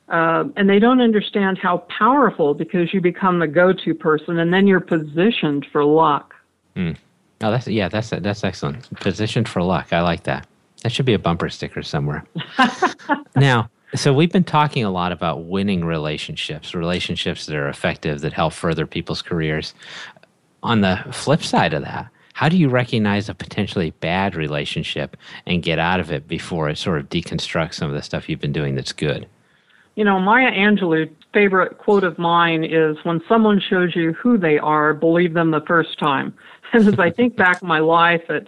Uh, 0.08 0.46
and 0.56 0.70
they 0.70 0.80
don't 0.80 1.02
understand 1.02 1.58
how 1.58 1.80
powerful 1.98 2.54
because 2.54 2.94
you 2.94 3.02
become 3.02 3.40
the 3.40 3.48
go-to 3.48 3.94
person 3.96 4.38
and 4.38 4.54
then 4.54 4.68
you're 4.68 4.82
positioned 4.82 5.66
for 5.72 5.84
luck. 5.84 6.36
Mm. 6.76 6.98
Oh, 7.42 7.52
that's 7.52 7.68
yeah, 7.68 7.90
that's 7.90 8.10
that's 8.10 8.44
excellent. 8.44 8.90
Positioned 9.00 9.50
for 9.50 9.62
luck. 9.62 9.92
I 9.92 10.02
like 10.02 10.24
that. 10.24 10.48
That 10.84 10.92
should 10.92 11.06
be 11.06 11.14
a 11.14 11.20
bumper 11.20 11.50
sticker 11.50 11.82
somewhere. 11.82 12.26
now, 13.36 13.70
so 13.96 14.14
we've 14.14 14.32
been 14.32 14.44
talking 14.44 14.84
a 14.84 14.92
lot 14.92 15.12
about 15.12 15.46
winning 15.46 15.86
relationships, 15.86 16.76
relationships 16.76 17.46
that 17.46 17.56
are 17.56 17.70
effective, 17.70 18.22
that 18.22 18.34
help 18.34 18.54
further 18.54 18.86
people's 18.86 19.22
careers. 19.22 19.74
On 20.62 20.82
the 20.82 21.04
flip 21.12 21.44
side 21.44 21.74
of 21.74 21.84
that, 21.84 22.08
how 22.34 22.50
do 22.50 22.58
you 22.58 22.70
recognize 22.70 23.30
a 23.30 23.36
potentially 23.36 23.92
bad 23.92 24.36
relationship 24.36 25.16
and 25.46 25.62
get 25.62 25.80
out 25.80 26.00
of 26.00 26.12
it 26.12 26.28
before 26.28 26.70
it 26.70 26.78
sort 26.78 27.00
of 27.00 27.10
deconstructs 27.10 27.76
some 27.76 27.90
of 27.90 27.96
the 27.96 28.02
stuff 28.02 28.28
you've 28.28 28.42
been 28.42 28.52
doing 28.54 28.76
that's 28.76 28.94
good? 28.94 29.28
You 29.96 30.04
know, 30.04 30.20
Maya 30.20 30.52
Angelou 30.52 31.10
favorite 31.34 31.78
quote 31.80 32.04
of 32.04 32.18
mine 32.18 32.64
is 32.64 32.98
when 33.04 33.22
someone 33.28 33.60
shows 33.60 33.96
you 33.96 34.14
who 34.14 34.38
they 34.38 34.58
are, 34.60 34.94
believe 34.94 35.34
them 35.34 35.52
the 35.52 35.62
first 35.62 36.00
time. 36.00 36.34
And 36.76 36.88
as 36.88 36.98
I 36.98 37.12
think 37.12 37.36
back 37.36 37.62
my 37.62 37.78
life 37.78 38.24
at 38.30 38.48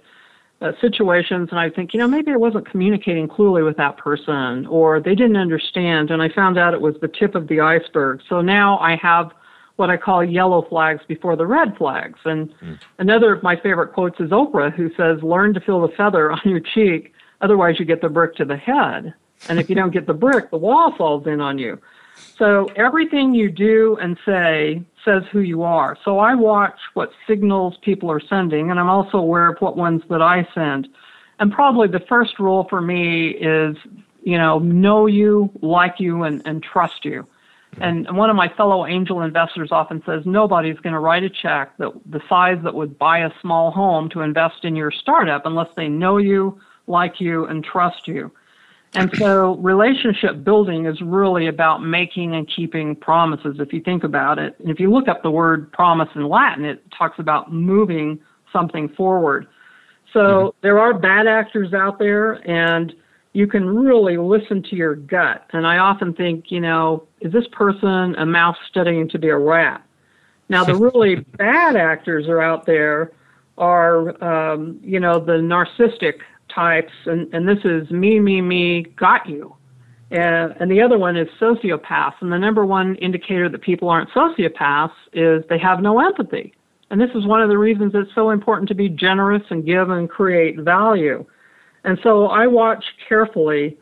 uh, 0.62 0.72
situations 0.80 1.50
and 1.52 1.60
I 1.60 1.70
think, 1.70 1.94
you 1.94 2.00
know, 2.00 2.08
maybe 2.08 2.32
I 2.32 2.38
wasn't 2.38 2.70
communicating 2.70 3.28
clearly 3.28 3.62
with 3.62 3.78
that 3.78 3.98
person 3.98 4.66
or 4.68 5.00
they 5.00 5.16
didn't 5.16 5.38
understand 5.38 6.12
and 6.12 6.22
I 6.22 6.30
found 6.30 6.58
out 6.58 6.74
it 6.74 6.82
was 6.82 6.96
the 7.02 7.08
tip 7.08 7.36
of 7.36 7.48
the 7.48 7.60
iceberg. 7.60 8.22
So 8.30 8.42
now 8.42 8.80
I 8.80 8.96
have 8.96 9.32
what 9.76 9.90
I 9.90 9.98
call 9.98 10.24
yellow 10.24 10.62
flags 10.62 11.02
before 11.08 11.36
the 11.36 11.46
red 11.46 11.76
flags. 11.78 12.20
And 12.24 12.50
mm. 12.60 12.80
another 13.00 13.34
of 13.34 13.44
my 13.44 13.56
favorite 13.56 13.94
quotes 13.94 14.20
is 14.20 14.30
Oprah, 14.30 14.74
who 14.74 14.90
says, 14.96 15.22
Learn 15.22 15.54
to 15.54 15.60
feel 15.60 15.82
the 15.82 15.94
feather 15.96 16.32
on 16.32 16.42
your 16.46 16.62
cheek, 16.62 17.14
otherwise, 17.42 17.80
you 17.80 17.86
get 17.86 18.02
the 18.02 18.10
brick 18.10 18.36
to 18.36 18.46
the 18.46 18.58
head. 18.58 19.14
And 19.50 19.60
if 19.60 19.70
you 19.70 19.76
don't 19.76 19.92
get 19.92 20.08
the 20.08 20.14
brick, 20.14 20.50
the 20.50 20.58
wall 20.58 20.96
falls 20.98 21.28
in 21.28 21.42
on 21.42 21.60
you. 21.60 21.80
So 22.38 22.66
everything 22.76 23.34
you 23.34 23.52
do 23.52 23.98
and 24.02 24.18
say 24.26 24.82
says 25.06 25.24
who 25.32 25.40
you 25.40 25.64
are. 25.64 25.98
So 26.04 26.20
I 26.20 26.36
watch 26.36 26.78
what 26.96 27.12
signals 27.28 27.76
people 27.82 28.12
are 28.12 28.20
sending, 28.20 28.72
and 28.72 28.80
I'm 28.80 28.90
also 28.90 29.18
aware 29.18 29.50
of 29.50 29.58
what 29.60 29.78
ones 29.78 30.02
that 30.10 30.22
I 30.22 30.48
send. 30.54 30.88
And 31.40 31.52
probably 31.52 31.88
the 31.88 32.04
first 32.10 32.40
rule 32.40 32.66
for 32.70 32.82
me 32.82 33.30
is, 33.30 33.78
you 34.24 34.38
know, 34.38 34.60
know 34.60 35.06
you, 35.06 35.50
like 35.62 35.96
you, 36.00 36.24
and, 36.24 36.42
and 36.46 36.64
trust 36.64 37.06
you. 37.06 37.28
And 37.82 38.08
one 38.16 38.30
of 38.30 38.36
my 38.36 38.48
fellow 38.56 38.86
angel 38.86 39.22
investors 39.22 39.70
often 39.72 40.02
says 40.06 40.22
nobody's 40.26 40.80
going 40.80 40.94
to 40.94 41.00
write 41.00 41.24
a 41.24 41.30
check 41.30 41.78
that 41.78 41.92
the 42.10 42.22
size 42.30 42.58
that 42.64 42.74
would 42.74 42.98
buy 42.98 43.20
a 43.20 43.30
small 43.42 43.72
home 43.72 44.10
to 44.12 44.22
invest 44.22 44.64
in 44.64 44.76
your 44.76 44.92
startup 44.92 45.46
unless 45.46 45.68
they 45.76 45.90
know 45.90 46.18
you, 46.18 46.60
like 46.88 47.20
you, 47.20 47.46
and 47.46 47.64
trust 47.64 48.08
you. 48.08 48.32
And 48.96 49.12
so 49.18 49.56
relationship 49.58 50.44
building 50.44 50.86
is 50.86 51.02
really 51.02 51.48
about 51.48 51.84
making 51.84 52.36
and 52.36 52.50
keeping 52.54 52.96
promises 52.96 53.58
if 53.60 53.74
you 53.74 53.82
think 53.82 54.04
about 54.04 54.40
it. 54.40 54.56
And 54.60 54.70
if 54.70 54.80
you 54.80 54.92
look 54.92 55.08
up 55.08 55.24
the 55.24 55.32
word 55.32 55.72
promise 55.72 56.10
in 56.16 56.28
Latin, 56.28 56.66
it 56.66 56.84
talks 56.98 57.20
about 57.20 57.52
moving 57.52 58.20
something 58.52 58.90
forward. 58.90 59.48
So 60.14 60.20
mm-hmm. 60.20 60.58
there 60.62 60.80
are 60.80 60.94
bad 60.94 61.28
actors 61.28 61.74
out 61.74 62.00
there 62.00 62.34
and 62.50 62.94
you 63.34 63.48
can 63.48 63.68
really 63.68 64.18
listen 64.18 64.64
to 64.64 64.76
your 64.78 64.96
gut. 64.96 65.46
And 65.52 65.68
I 65.68 65.78
often 65.78 66.14
think, 66.14 66.46
you 66.52 66.62
know, 66.62 67.06
is 67.20 67.34
this 67.34 67.48
person 67.52 68.16
a 68.16 68.26
mouse 68.26 68.56
studying 68.70 69.10
to 69.10 69.20
be 69.20 69.28
a 69.28 69.38
rat? 69.38 69.84
Now, 70.48 70.64
the 70.64 70.76
really 70.94 71.16
bad 71.16 71.76
actors 71.76 72.30
are 72.30 72.42
out 72.42 72.66
there 72.66 73.12
are, 73.58 74.24
um, 74.24 74.80
you 74.82 75.02
know, 75.02 75.20
the 75.20 75.34
narcissistic 75.34 76.20
types, 76.56 76.94
and, 77.06 77.32
and 77.34 77.48
this 77.48 77.60
is 77.66 77.92
me, 77.92 78.20
me, 78.20 78.42
me, 78.42 78.84
got 78.98 79.28
you. 79.28 79.56
And, 80.12 80.56
and 80.60 80.72
the 80.72 80.82
other 80.82 80.98
one 80.98 81.18
is 81.18 81.28
sociopaths. 81.40 82.16
And 82.22 82.32
the 82.32 82.38
number 82.38 82.66
one 82.66 82.96
indicator 82.96 83.50
that 83.50 83.62
people 83.62 83.90
aren't 83.90 84.10
sociopaths 84.12 84.94
is 85.14 85.44
they 85.50 85.60
have 85.60 85.82
no 85.82 86.00
empathy. 86.00 86.54
And 86.90 87.02
this 87.02 87.10
is 87.16 87.26
one 87.26 87.42
of 87.42 87.50
the 87.50 87.58
reasons 87.58 87.94
it's 87.96 88.14
so 88.14 88.30
important 88.30 88.70
to 88.70 88.76
be 88.76 88.88
generous 88.88 89.44
and 89.50 89.66
give 89.66 89.90
and 89.90 90.10
create 90.10 90.60
value. 90.60 91.26
And 91.84 92.00
so 92.04 92.28
I 92.28 92.48
watch 92.48 92.84
carefully 93.08 93.78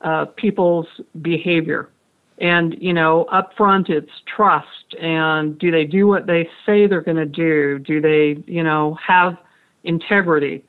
uh, 0.00 0.26
people's 0.36 0.86
behavior. 1.20 1.90
And, 2.38 2.76
you 2.80 2.92
know, 2.92 3.24
up 3.24 3.52
front 3.56 3.88
it's 3.88 4.10
trust. 4.34 4.94
And 5.00 5.58
do 5.58 5.70
they 5.70 5.84
do 5.84 6.06
what 6.06 6.26
they 6.26 6.48
say 6.64 6.86
they're 6.86 7.00
going 7.00 7.16
to 7.16 7.26
do? 7.26 7.78
Do 7.78 8.00
they, 8.00 8.42
you 8.46 8.62
know, 8.62 8.96
have 9.06 9.36
integrity? 9.84 10.64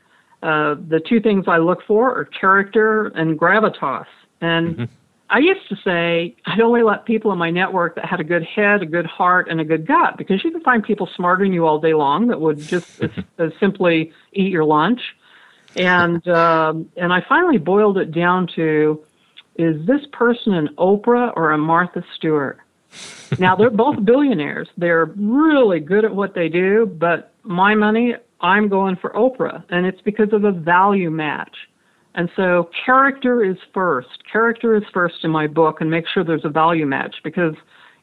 Uh, 0.45 0.75
the 0.87 1.01
two 1.09 1.19
things 1.19 1.45
I 1.47 1.57
look 1.57 1.79
for 1.87 2.19
are 2.19 2.25
character 2.25 3.07
and 3.07 3.39
gravitas. 3.39 4.05
And 4.41 4.75
mm-hmm. 4.75 4.83
I 5.29 5.39
used 5.39 5.67
to 5.69 5.75
say 5.83 6.35
I'd 6.45 6.61
only 6.61 6.83
let 6.83 7.05
people 7.05 7.31
in 7.31 7.39
my 7.39 7.49
network 7.49 7.95
that 7.95 8.05
had 8.05 8.19
a 8.19 8.23
good 8.23 8.43
head, 8.43 8.83
a 8.83 8.85
good 8.85 9.07
heart, 9.07 9.47
and 9.49 9.59
a 9.59 9.65
good 9.65 9.87
gut 9.87 10.17
because 10.17 10.43
you 10.43 10.51
can 10.51 10.61
find 10.61 10.83
people 10.83 11.09
smarter 11.15 11.43
than 11.45 11.53
you 11.53 11.65
all 11.65 11.79
day 11.79 11.93
long 11.93 12.27
that 12.27 12.39
would 12.39 12.59
just 12.59 13.01
as, 13.03 13.09
as 13.39 13.51
simply 13.59 14.11
eat 14.33 14.51
your 14.51 14.65
lunch 14.65 15.01
and 15.75 16.25
um, 16.43 16.89
and 16.97 17.13
I 17.13 17.23
finally 17.27 17.57
boiled 17.57 17.97
it 17.97 18.11
down 18.11 18.47
to: 18.55 19.03
Is 19.55 19.85
this 19.85 20.01
person 20.11 20.53
an 20.53 20.69
Oprah 20.77 21.33
or 21.35 21.51
a 21.51 21.57
Martha 21.57 22.03
Stewart? 22.15 22.59
now 23.39 23.55
they're 23.55 23.69
both 23.69 24.03
billionaires. 24.05 24.69
They're 24.77 25.05
really 25.05 25.79
good 25.79 26.05
at 26.05 26.15
what 26.15 26.33
they 26.33 26.49
do, 26.49 26.85
but 26.85 27.33
my 27.43 27.75
money, 27.75 28.15
I'm 28.41 28.69
going 28.69 28.95
for 28.97 29.11
Oprah, 29.11 29.63
and 29.69 29.85
it's 29.85 30.01
because 30.01 30.33
of 30.33 30.43
a 30.43 30.51
value 30.51 31.09
match. 31.09 31.55
And 32.15 32.29
so 32.35 32.69
character 32.85 33.43
is 33.43 33.57
first. 33.73 34.23
Character 34.31 34.75
is 34.75 34.83
first 34.93 35.15
in 35.23 35.31
my 35.31 35.47
book, 35.47 35.81
and 35.81 35.89
make 35.89 36.05
sure 36.07 36.23
there's 36.23 36.45
a 36.45 36.49
value 36.49 36.85
match 36.85 37.15
because 37.23 37.55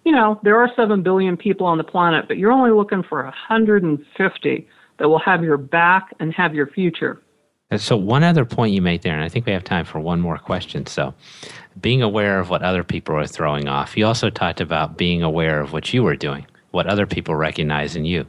you 0.05 0.13
know 0.13 0.41
there 0.43 0.59
are 0.59 0.69
seven 0.77 1.03
billion 1.03 1.37
people 1.37 1.67
on 1.67 1.79
the 1.79 1.85
planet, 1.85 2.27
but 2.29 2.37
you're 2.37 2.53
only 2.53 2.71
looking 2.71 3.03
for 3.03 3.23
150 3.25 4.69
that 4.99 5.09
will 5.09 5.19
have 5.19 5.43
your 5.43 5.57
back 5.57 6.15
and 6.21 6.33
have 6.35 6.55
your 6.55 6.67
future. 6.67 7.23
So, 7.77 7.97
one 7.97 8.23
other 8.23 8.45
point 8.45 8.75
you 8.75 8.83
made 8.83 9.03
there, 9.03 9.15
and 9.15 9.25
I 9.25 9.31
think 9.31 9.47
we 9.47 9.53
have 9.53 9.65
time 9.65 9.87
for 9.87 9.99
one 9.99 10.21
more 10.21 10.37
question. 10.37 10.85
So, 10.85 11.15
being 11.81 12.03
aware 12.03 12.39
of 12.39 12.51
what 12.51 12.63
other 12.63 12.85
people 12.85 13.17
are 13.17 13.27
throwing 13.27 13.67
off. 13.67 13.97
You 13.97 14.07
also 14.07 14.29
talked 14.29 14.61
about 14.61 14.99
being 14.99 15.23
aware 15.23 15.61
of 15.61 15.73
what 15.73 15.95
you 15.95 16.03
were 16.03 16.17
doing, 16.17 16.47
what 16.71 16.87
other 16.87 17.07
people 17.07 17.35
recognize 17.35 17.97
in 17.97 18.05
you. 18.05 18.27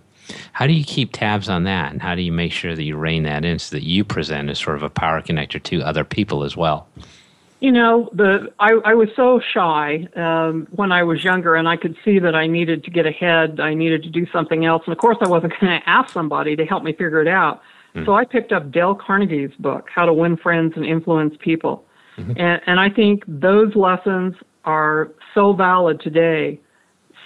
How 0.53 0.67
do 0.67 0.73
you 0.73 0.83
keep 0.83 1.11
tabs 1.11 1.49
on 1.49 1.63
that, 1.63 1.91
and 1.91 2.01
how 2.01 2.15
do 2.15 2.21
you 2.21 2.31
make 2.31 2.51
sure 2.51 2.75
that 2.75 2.83
you 2.83 2.95
rein 2.95 3.23
that 3.23 3.43
in 3.45 3.59
so 3.59 3.75
that 3.75 3.83
you 3.83 4.03
present 4.03 4.49
as 4.49 4.59
sort 4.59 4.77
of 4.77 4.83
a 4.83 4.89
power 4.89 5.21
connector 5.21 5.61
to 5.63 5.81
other 5.81 6.03
people 6.03 6.43
as 6.43 6.55
well? 6.55 6.87
You 7.59 7.71
know, 7.71 8.09
the 8.11 8.51
I, 8.59 8.73
I 8.83 8.93
was 8.93 9.07
so 9.15 9.39
shy 9.39 10.07
um, 10.15 10.67
when 10.71 10.91
I 10.91 11.03
was 11.03 11.23
younger, 11.23 11.55
and 11.55 11.67
I 11.67 11.77
could 11.77 11.95
see 12.03 12.19
that 12.19 12.35
I 12.35 12.45
needed 12.45 12.83
to 12.83 12.91
get 12.91 13.05
ahead. 13.05 13.59
I 13.59 13.73
needed 13.73 14.03
to 14.03 14.09
do 14.09 14.25
something 14.31 14.65
else, 14.65 14.83
and 14.85 14.91
of 14.91 14.99
course, 14.99 15.17
I 15.21 15.29
wasn't 15.29 15.53
going 15.61 15.79
to 15.79 15.89
ask 15.89 16.11
somebody 16.13 16.55
to 16.55 16.65
help 16.65 16.83
me 16.83 16.91
figure 16.91 17.21
it 17.21 17.27
out. 17.27 17.61
Mm-hmm. 17.95 18.05
So 18.05 18.15
I 18.15 18.25
picked 18.25 18.51
up 18.51 18.71
Dale 18.71 18.95
Carnegie's 18.95 19.53
book, 19.59 19.87
How 19.93 20.05
to 20.05 20.13
Win 20.13 20.35
Friends 20.35 20.73
and 20.75 20.85
Influence 20.85 21.35
People. 21.39 21.85
Mm-hmm. 22.17 22.33
And, 22.37 22.61
and 22.65 22.79
I 22.79 22.89
think 22.89 23.23
those 23.27 23.75
lessons 23.75 24.35
are 24.65 25.11
so 25.33 25.53
valid 25.53 25.99
today. 25.99 26.59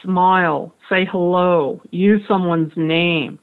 Smile, 0.04 0.74
say 0.90 1.06
hello, 1.06 1.82
use 1.92 2.22
someone's 2.28 2.76
name. 2.76 3.40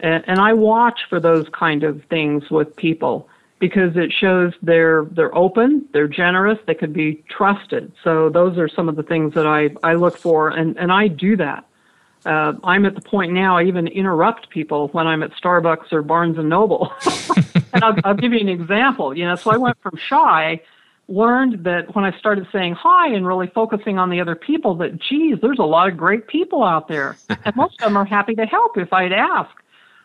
And, 0.00 0.24
and 0.26 0.38
I 0.38 0.52
watch 0.52 1.00
for 1.08 1.20
those 1.20 1.46
kind 1.52 1.82
of 1.82 2.02
things 2.04 2.50
with 2.50 2.74
people 2.76 3.28
because 3.58 3.94
it 3.96 4.10
shows 4.10 4.54
they're 4.62 5.04
they're 5.04 5.34
open, 5.36 5.86
they're 5.92 6.08
generous, 6.08 6.58
they 6.66 6.74
could 6.74 6.94
be 6.94 7.22
trusted. 7.28 7.92
So 8.02 8.30
those 8.30 8.56
are 8.56 8.68
some 8.68 8.88
of 8.88 8.96
the 8.96 9.02
things 9.02 9.34
that 9.34 9.46
I, 9.46 9.70
I 9.82 9.94
look 9.94 10.16
for 10.16 10.48
and, 10.48 10.78
and 10.78 10.90
I 10.90 11.08
do 11.08 11.36
that 11.36 11.66
uh, 12.26 12.52
I'm 12.64 12.84
at 12.84 12.94
the 12.94 13.00
point 13.00 13.32
now 13.32 13.56
I 13.56 13.64
even 13.64 13.86
interrupt 13.86 14.50
people 14.50 14.88
when 14.88 15.06
I'm 15.06 15.22
at 15.22 15.32
Starbucks 15.32 15.92
or 15.92 16.02
Barnes 16.02 16.38
and 16.38 16.48
Noble. 16.48 16.92
and 17.72 17.82
I'll, 17.82 17.94
I'll 18.04 18.14
give 18.14 18.32
you 18.32 18.40
an 18.40 18.48
example. 18.48 19.16
You 19.16 19.26
know, 19.26 19.36
so 19.36 19.50
I 19.50 19.56
went 19.56 19.80
from 19.80 19.96
shy, 19.96 20.60
learned 21.10 21.64
that 21.64 21.94
when 21.94 22.04
I 22.04 22.16
started 22.18 22.46
saying 22.52 22.74
hi 22.74 23.12
and 23.12 23.26
really 23.26 23.48
focusing 23.48 23.98
on 23.98 24.10
the 24.10 24.20
other 24.20 24.36
people, 24.36 24.74
that 24.76 24.98
geez, 24.98 25.38
there's 25.42 25.58
a 25.58 25.64
lot 25.64 25.88
of 25.88 25.96
great 25.96 26.28
people 26.28 26.64
out 26.64 26.88
there, 26.88 27.16
and 27.44 27.54
most 27.56 27.74
of 27.80 27.86
them 27.86 27.96
are 27.96 28.04
happy 28.04 28.34
to 28.36 28.46
help 28.46 28.78
if 28.78 28.92
I'd 28.92 29.12
ask. 29.12 29.50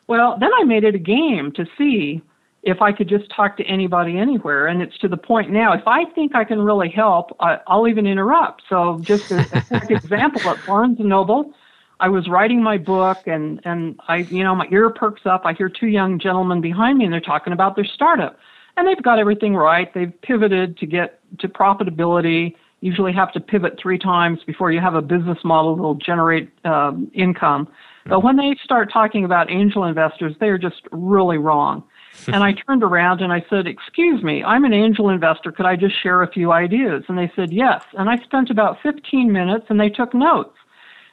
Well, 0.08 0.38
then 0.40 0.52
I 0.60 0.64
made 0.64 0.84
it 0.84 0.96
a 0.96 1.00
game 1.00 1.52
to 1.54 1.66
see 1.78 2.22
if 2.64 2.82
I 2.82 2.92
could 2.92 3.08
just 3.08 3.30
talk 3.30 3.58
to 3.58 3.64
anybody 3.64 4.18
anywhere. 4.18 4.68
And 4.68 4.82
it's 4.82 4.98
to 5.00 5.08
the 5.08 5.18
point 5.18 5.52
now, 5.52 5.74
if 5.74 5.88
I 5.88 6.06
think 6.06 6.36
I 6.36 6.44
can 6.44 6.60
really 6.60 6.90
help, 6.90 7.36
I, 7.40 7.60
will 7.70 7.88
even 7.88 8.08
interrupt. 8.08 8.64
So, 8.68 9.00
just 9.02 9.32
a, 9.32 9.42
a 9.54 9.62
quick 9.62 9.92
example 10.04 10.50
at 10.50 10.66
Barnes 10.66 11.00
and 11.00 11.10
Noble, 11.10 11.54
I 12.00 12.10
was 12.10 12.28
writing 12.28 12.62
my 12.62 12.78
book 12.78 13.20
and, 13.26 13.62
and 13.64 14.00
I, 14.08 14.18
you 14.18 14.44
know, 14.44 14.56
my 14.56 14.68
ear 14.72 14.90
perks 14.90 15.22
up. 15.26 15.44
I 15.46 15.54
hear 15.54 15.70
two 15.70 15.88
young 15.88 16.20
gentlemen 16.20 16.60
behind 16.60 16.98
me 16.98 17.06
and 17.06 17.14
they're 17.14 17.22
talking 17.22 17.54
about 17.54 17.76
their 17.76 17.86
startup. 17.86 18.38
And 18.78 18.88
they've 18.88 19.02
got 19.02 19.20
everything 19.20 19.56
right. 19.56 19.94
They've 19.94 20.14
pivoted 20.22 20.78
to 20.78 20.86
get 20.86 21.20
to 21.40 21.48
profitability. 21.48 22.56
Usually 22.82 23.14
have 23.14 23.32
to 23.34 23.40
pivot 23.40 23.80
three 23.82 23.98
times 23.98 24.40
before 24.46 24.72
you 24.72 24.80
have 24.82 24.96
a 24.96 25.02
business 25.02 25.40
model 25.44 25.76
that'll 25.76 25.96
generate 25.96 26.50
um, 26.66 27.10
income. 27.14 27.68
But 28.08 28.24
when 28.24 28.36
they 28.36 28.56
start 28.64 28.92
talking 28.94 29.26
about 29.26 29.50
angel 29.50 29.84
investors, 29.86 30.36
they 30.40 30.50
are 30.50 30.60
just 30.60 30.82
really 30.92 31.38
wrong. 31.38 31.84
and 32.28 32.44
I 32.44 32.54
turned 32.54 32.84
around 32.84 33.22
and 33.22 33.34
I 33.34 33.44
said, 33.50 33.68
Excuse 33.68 34.24
me, 34.24 34.44
I'm 34.44 34.64
an 34.64 34.74
angel 34.74 35.10
investor. 35.10 35.52
Could 35.52 35.66
I 35.66 35.76
just 35.76 36.02
share 36.02 36.22
a 36.22 36.32
few 36.32 36.52
ideas? 36.52 37.04
And 37.08 37.18
they 37.18 37.32
said, 37.36 37.52
Yes. 37.52 37.84
And 37.94 38.10
I 38.10 38.18
spent 38.24 38.50
about 38.50 38.78
15 38.82 39.32
minutes 39.32 39.66
and 39.70 39.80
they 39.80 39.90
took 39.90 40.14
notes. 40.14 40.56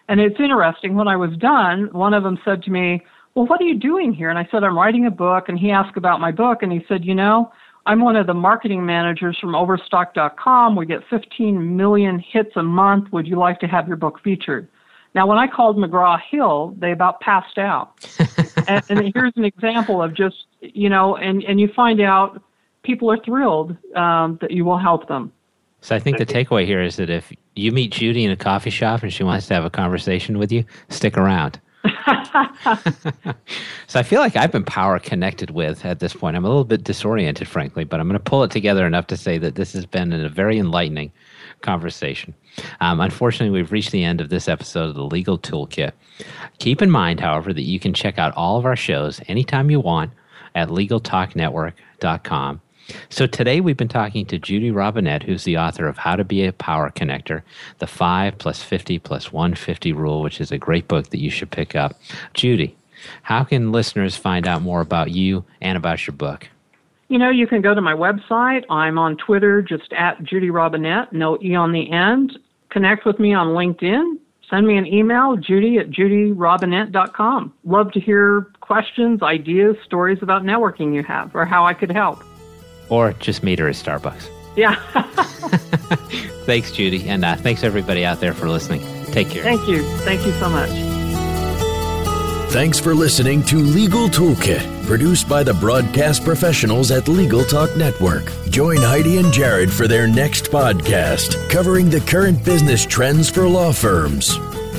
And 0.08 0.20
it's 0.20 0.38
interesting, 0.38 0.94
when 0.94 1.08
I 1.08 1.16
was 1.16 1.36
done, 1.38 1.88
one 1.92 2.12
of 2.12 2.22
them 2.22 2.38
said 2.44 2.62
to 2.64 2.70
me, 2.70 3.02
Well, 3.34 3.46
what 3.46 3.60
are 3.60 3.64
you 3.64 3.78
doing 3.78 4.12
here? 4.12 4.30
And 4.30 4.38
I 4.38 4.46
said, 4.50 4.62
I'm 4.62 4.76
writing 4.76 5.06
a 5.06 5.10
book. 5.10 5.48
And 5.48 5.58
he 5.58 5.70
asked 5.70 5.96
about 5.96 6.20
my 6.20 6.30
book, 6.30 6.62
and 6.62 6.70
he 6.70 6.84
said, 6.86 7.04
You 7.04 7.14
know, 7.14 7.52
I'm 7.86 8.00
one 8.00 8.16
of 8.16 8.26
the 8.26 8.34
marketing 8.34 8.84
managers 8.84 9.38
from 9.38 9.54
Overstock.com. 9.54 10.76
We 10.76 10.86
get 10.86 11.00
15 11.08 11.76
million 11.76 12.18
hits 12.18 12.50
a 12.56 12.62
month. 12.62 13.12
Would 13.12 13.26
you 13.26 13.36
like 13.36 13.58
to 13.60 13.66
have 13.66 13.88
your 13.88 13.96
book 13.96 14.20
featured? 14.22 14.68
Now, 15.14 15.26
when 15.26 15.36
I 15.36 15.46
called 15.46 15.76
McGraw 15.76 16.18
Hill, 16.30 16.74
they 16.78 16.92
about 16.92 17.20
passed 17.20 17.58
out. 17.58 17.92
and, 18.68 18.82
and, 18.88 19.12
here's 19.14 19.32
an 19.36 19.44
example 19.44 20.02
of 20.02 20.14
just, 20.14 20.46
you 20.60 20.88
know, 20.88 21.16
and, 21.16 21.44
and 21.44 21.60
you 21.60 21.68
find 21.68 22.00
out 22.00 22.42
people 22.82 23.10
are 23.10 23.18
thrilled 23.22 23.76
um, 23.94 24.38
that 24.40 24.52
you 24.52 24.64
will 24.64 24.78
help 24.78 25.08
them. 25.08 25.30
So 25.82 25.94
I 25.96 25.98
think 25.98 26.16
the 26.16 26.24
takeaway 26.24 26.64
here 26.64 26.80
is 26.80 26.96
that 26.96 27.10
if 27.10 27.30
you 27.56 27.72
meet 27.72 27.92
Judy 27.92 28.24
in 28.24 28.30
a 28.30 28.36
coffee 28.36 28.70
shop 28.70 29.02
and 29.02 29.12
she 29.12 29.24
wants 29.24 29.48
to 29.48 29.54
have 29.54 29.64
a 29.64 29.70
conversation 29.70 30.38
with 30.38 30.52
you, 30.52 30.64
stick 30.88 31.18
around. 31.18 31.60
so 33.86 33.98
I 33.98 34.02
feel 34.04 34.20
like 34.20 34.36
I've 34.36 34.52
been 34.52 34.64
power 34.64 34.98
connected 34.98 35.50
with 35.50 35.84
at 35.84 35.98
this 35.98 36.14
point. 36.14 36.36
I'm 36.36 36.44
a 36.44 36.48
little 36.48 36.64
bit 36.64 36.84
disoriented, 36.84 37.48
frankly, 37.48 37.84
but 37.84 37.98
I'm 37.98 38.06
going 38.06 38.18
to 38.18 38.22
pull 38.24 38.44
it 38.44 38.52
together 38.52 38.86
enough 38.86 39.08
to 39.08 39.16
say 39.16 39.36
that 39.38 39.56
this 39.56 39.72
has 39.72 39.84
been 39.84 40.12
a 40.12 40.28
very 40.28 40.58
enlightening 40.58 41.10
conversation. 41.60 42.34
Um, 42.80 43.00
unfortunately, 43.00 43.50
we've 43.50 43.72
reached 43.72 43.90
the 43.90 44.04
end 44.04 44.20
of 44.20 44.28
this 44.28 44.48
episode 44.48 44.90
of 44.90 44.94
the 44.94 45.04
Legal 45.04 45.38
Toolkit. 45.38 45.92
Keep 46.58 46.82
in 46.82 46.90
mind, 46.90 47.18
however, 47.18 47.52
that 47.52 47.62
you 47.62 47.80
can 47.80 47.94
check 47.94 48.18
out 48.18 48.32
all 48.36 48.58
of 48.58 48.66
our 48.66 48.76
shows 48.76 49.20
anytime 49.26 49.70
you 49.70 49.80
want 49.80 50.12
at 50.54 50.68
LegalTalkNetwork.com. 50.68 52.60
So 53.08 53.26
today 53.26 53.60
we've 53.60 53.76
been 53.76 53.88
talking 53.88 54.26
to 54.26 54.38
Judy 54.38 54.70
Robinett, 54.70 55.22
who's 55.22 55.44
the 55.44 55.58
author 55.58 55.86
of 55.86 55.98
How 55.98 56.16
to 56.16 56.24
Be 56.24 56.44
a 56.44 56.52
Power 56.52 56.90
Connector, 56.90 57.42
the 57.78 57.86
5 57.86 58.38
plus 58.38 58.62
50 58.62 58.98
plus 58.98 59.32
150 59.32 59.92
rule, 59.92 60.22
which 60.22 60.40
is 60.40 60.50
a 60.50 60.58
great 60.58 60.88
book 60.88 61.10
that 61.10 61.20
you 61.20 61.30
should 61.30 61.50
pick 61.50 61.74
up. 61.74 61.94
Judy, 62.34 62.76
how 63.22 63.44
can 63.44 63.72
listeners 63.72 64.16
find 64.16 64.46
out 64.46 64.62
more 64.62 64.80
about 64.80 65.10
you 65.10 65.44
and 65.60 65.76
about 65.76 66.06
your 66.06 66.14
book? 66.14 66.48
You 67.08 67.18
know, 67.18 67.30
you 67.30 67.46
can 67.46 67.60
go 67.60 67.74
to 67.74 67.80
my 67.80 67.94
website. 67.94 68.64
I'm 68.70 68.98
on 68.98 69.16
Twitter, 69.16 69.60
just 69.60 69.92
at 69.92 70.22
Judy 70.24 70.48
Robinett, 70.48 71.12
no 71.12 71.38
E 71.42 71.54
on 71.54 71.72
the 71.72 71.90
end. 71.90 72.38
Connect 72.70 73.04
with 73.04 73.18
me 73.18 73.34
on 73.34 73.48
LinkedIn. 73.48 74.18
Send 74.48 74.66
me 74.66 74.76
an 74.76 74.86
email, 74.86 75.36
judy 75.36 75.78
at 75.78 75.90
judyrobinett.com. 75.90 77.52
Love 77.64 77.92
to 77.92 78.00
hear 78.00 78.50
questions, 78.60 79.22
ideas, 79.22 79.76
stories 79.84 80.18
about 80.22 80.42
networking 80.42 80.94
you 80.94 81.02
have, 81.02 81.34
or 81.34 81.44
how 81.44 81.64
I 81.64 81.74
could 81.74 81.90
help. 81.90 82.22
Or 82.92 83.14
just 83.14 83.42
meet 83.42 83.58
her 83.58 83.68
at 83.68 83.74
Starbucks. 83.74 84.28
Yeah. 84.54 84.74
thanks, 86.44 86.72
Judy. 86.72 87.08
And 87.08 87.24
uh, 87.24 87.36
thanks, 87.36 87.64
everybody 87.64 88.04
out 88.04 88.20
there, 88.20 88.34
for 88.34 88.50
listening. 88.50 88.82
Take 89.06 89.30
care. 89.30 89.42
Thank 89.42 89.66
you. 89.66 89.82
Thank 90.00 90.26
you 90.26 90.32
so 90.32 90.50
much. 90.50 90.68
Thanks 92.52 92.78
for 92.78 92.94
listening 92.94 93.42
to 93.44 93.56
Legal 93.56 94.08
Toolkit, 94.08 94.84
produced 94.84 95.26
by 95.26 95.42
the 95.42 95.54
broadcast 95.54 96.22
professionals 96.22 96.90
at 96.90 97.08
Legal 97.08 97.44
Talk 97.44 97.74
Network. 97.78 98.30
Join 98.50 98.76
Heidi 98.76 99.16
and 99.16 99.32
Jared 99.32 99.72
for 99.72 99.88
their 99.88 100.06
next 100.06 100.50
podcast, 100.50 101.48
covering 101.48 101.88
the 101.88 102.00
current 102.00 102.44
business 102.44 102.84
trends 102.84 103.30
for 103.30 103.48
law 103.48 103.72
firms. 103.72 104.36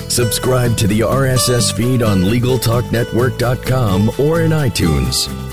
Subscribe 0.08 0.78
to 0.78 0.86
the 0.86 1.00
RSS 1.00 1.74
feed 1.76 2.04
on 2.04 2.22
LegalTalkNetwork.com 2.22 4.12
or 4.20 4.42
in 4.42 4.52
iTunes. 4.52 5.53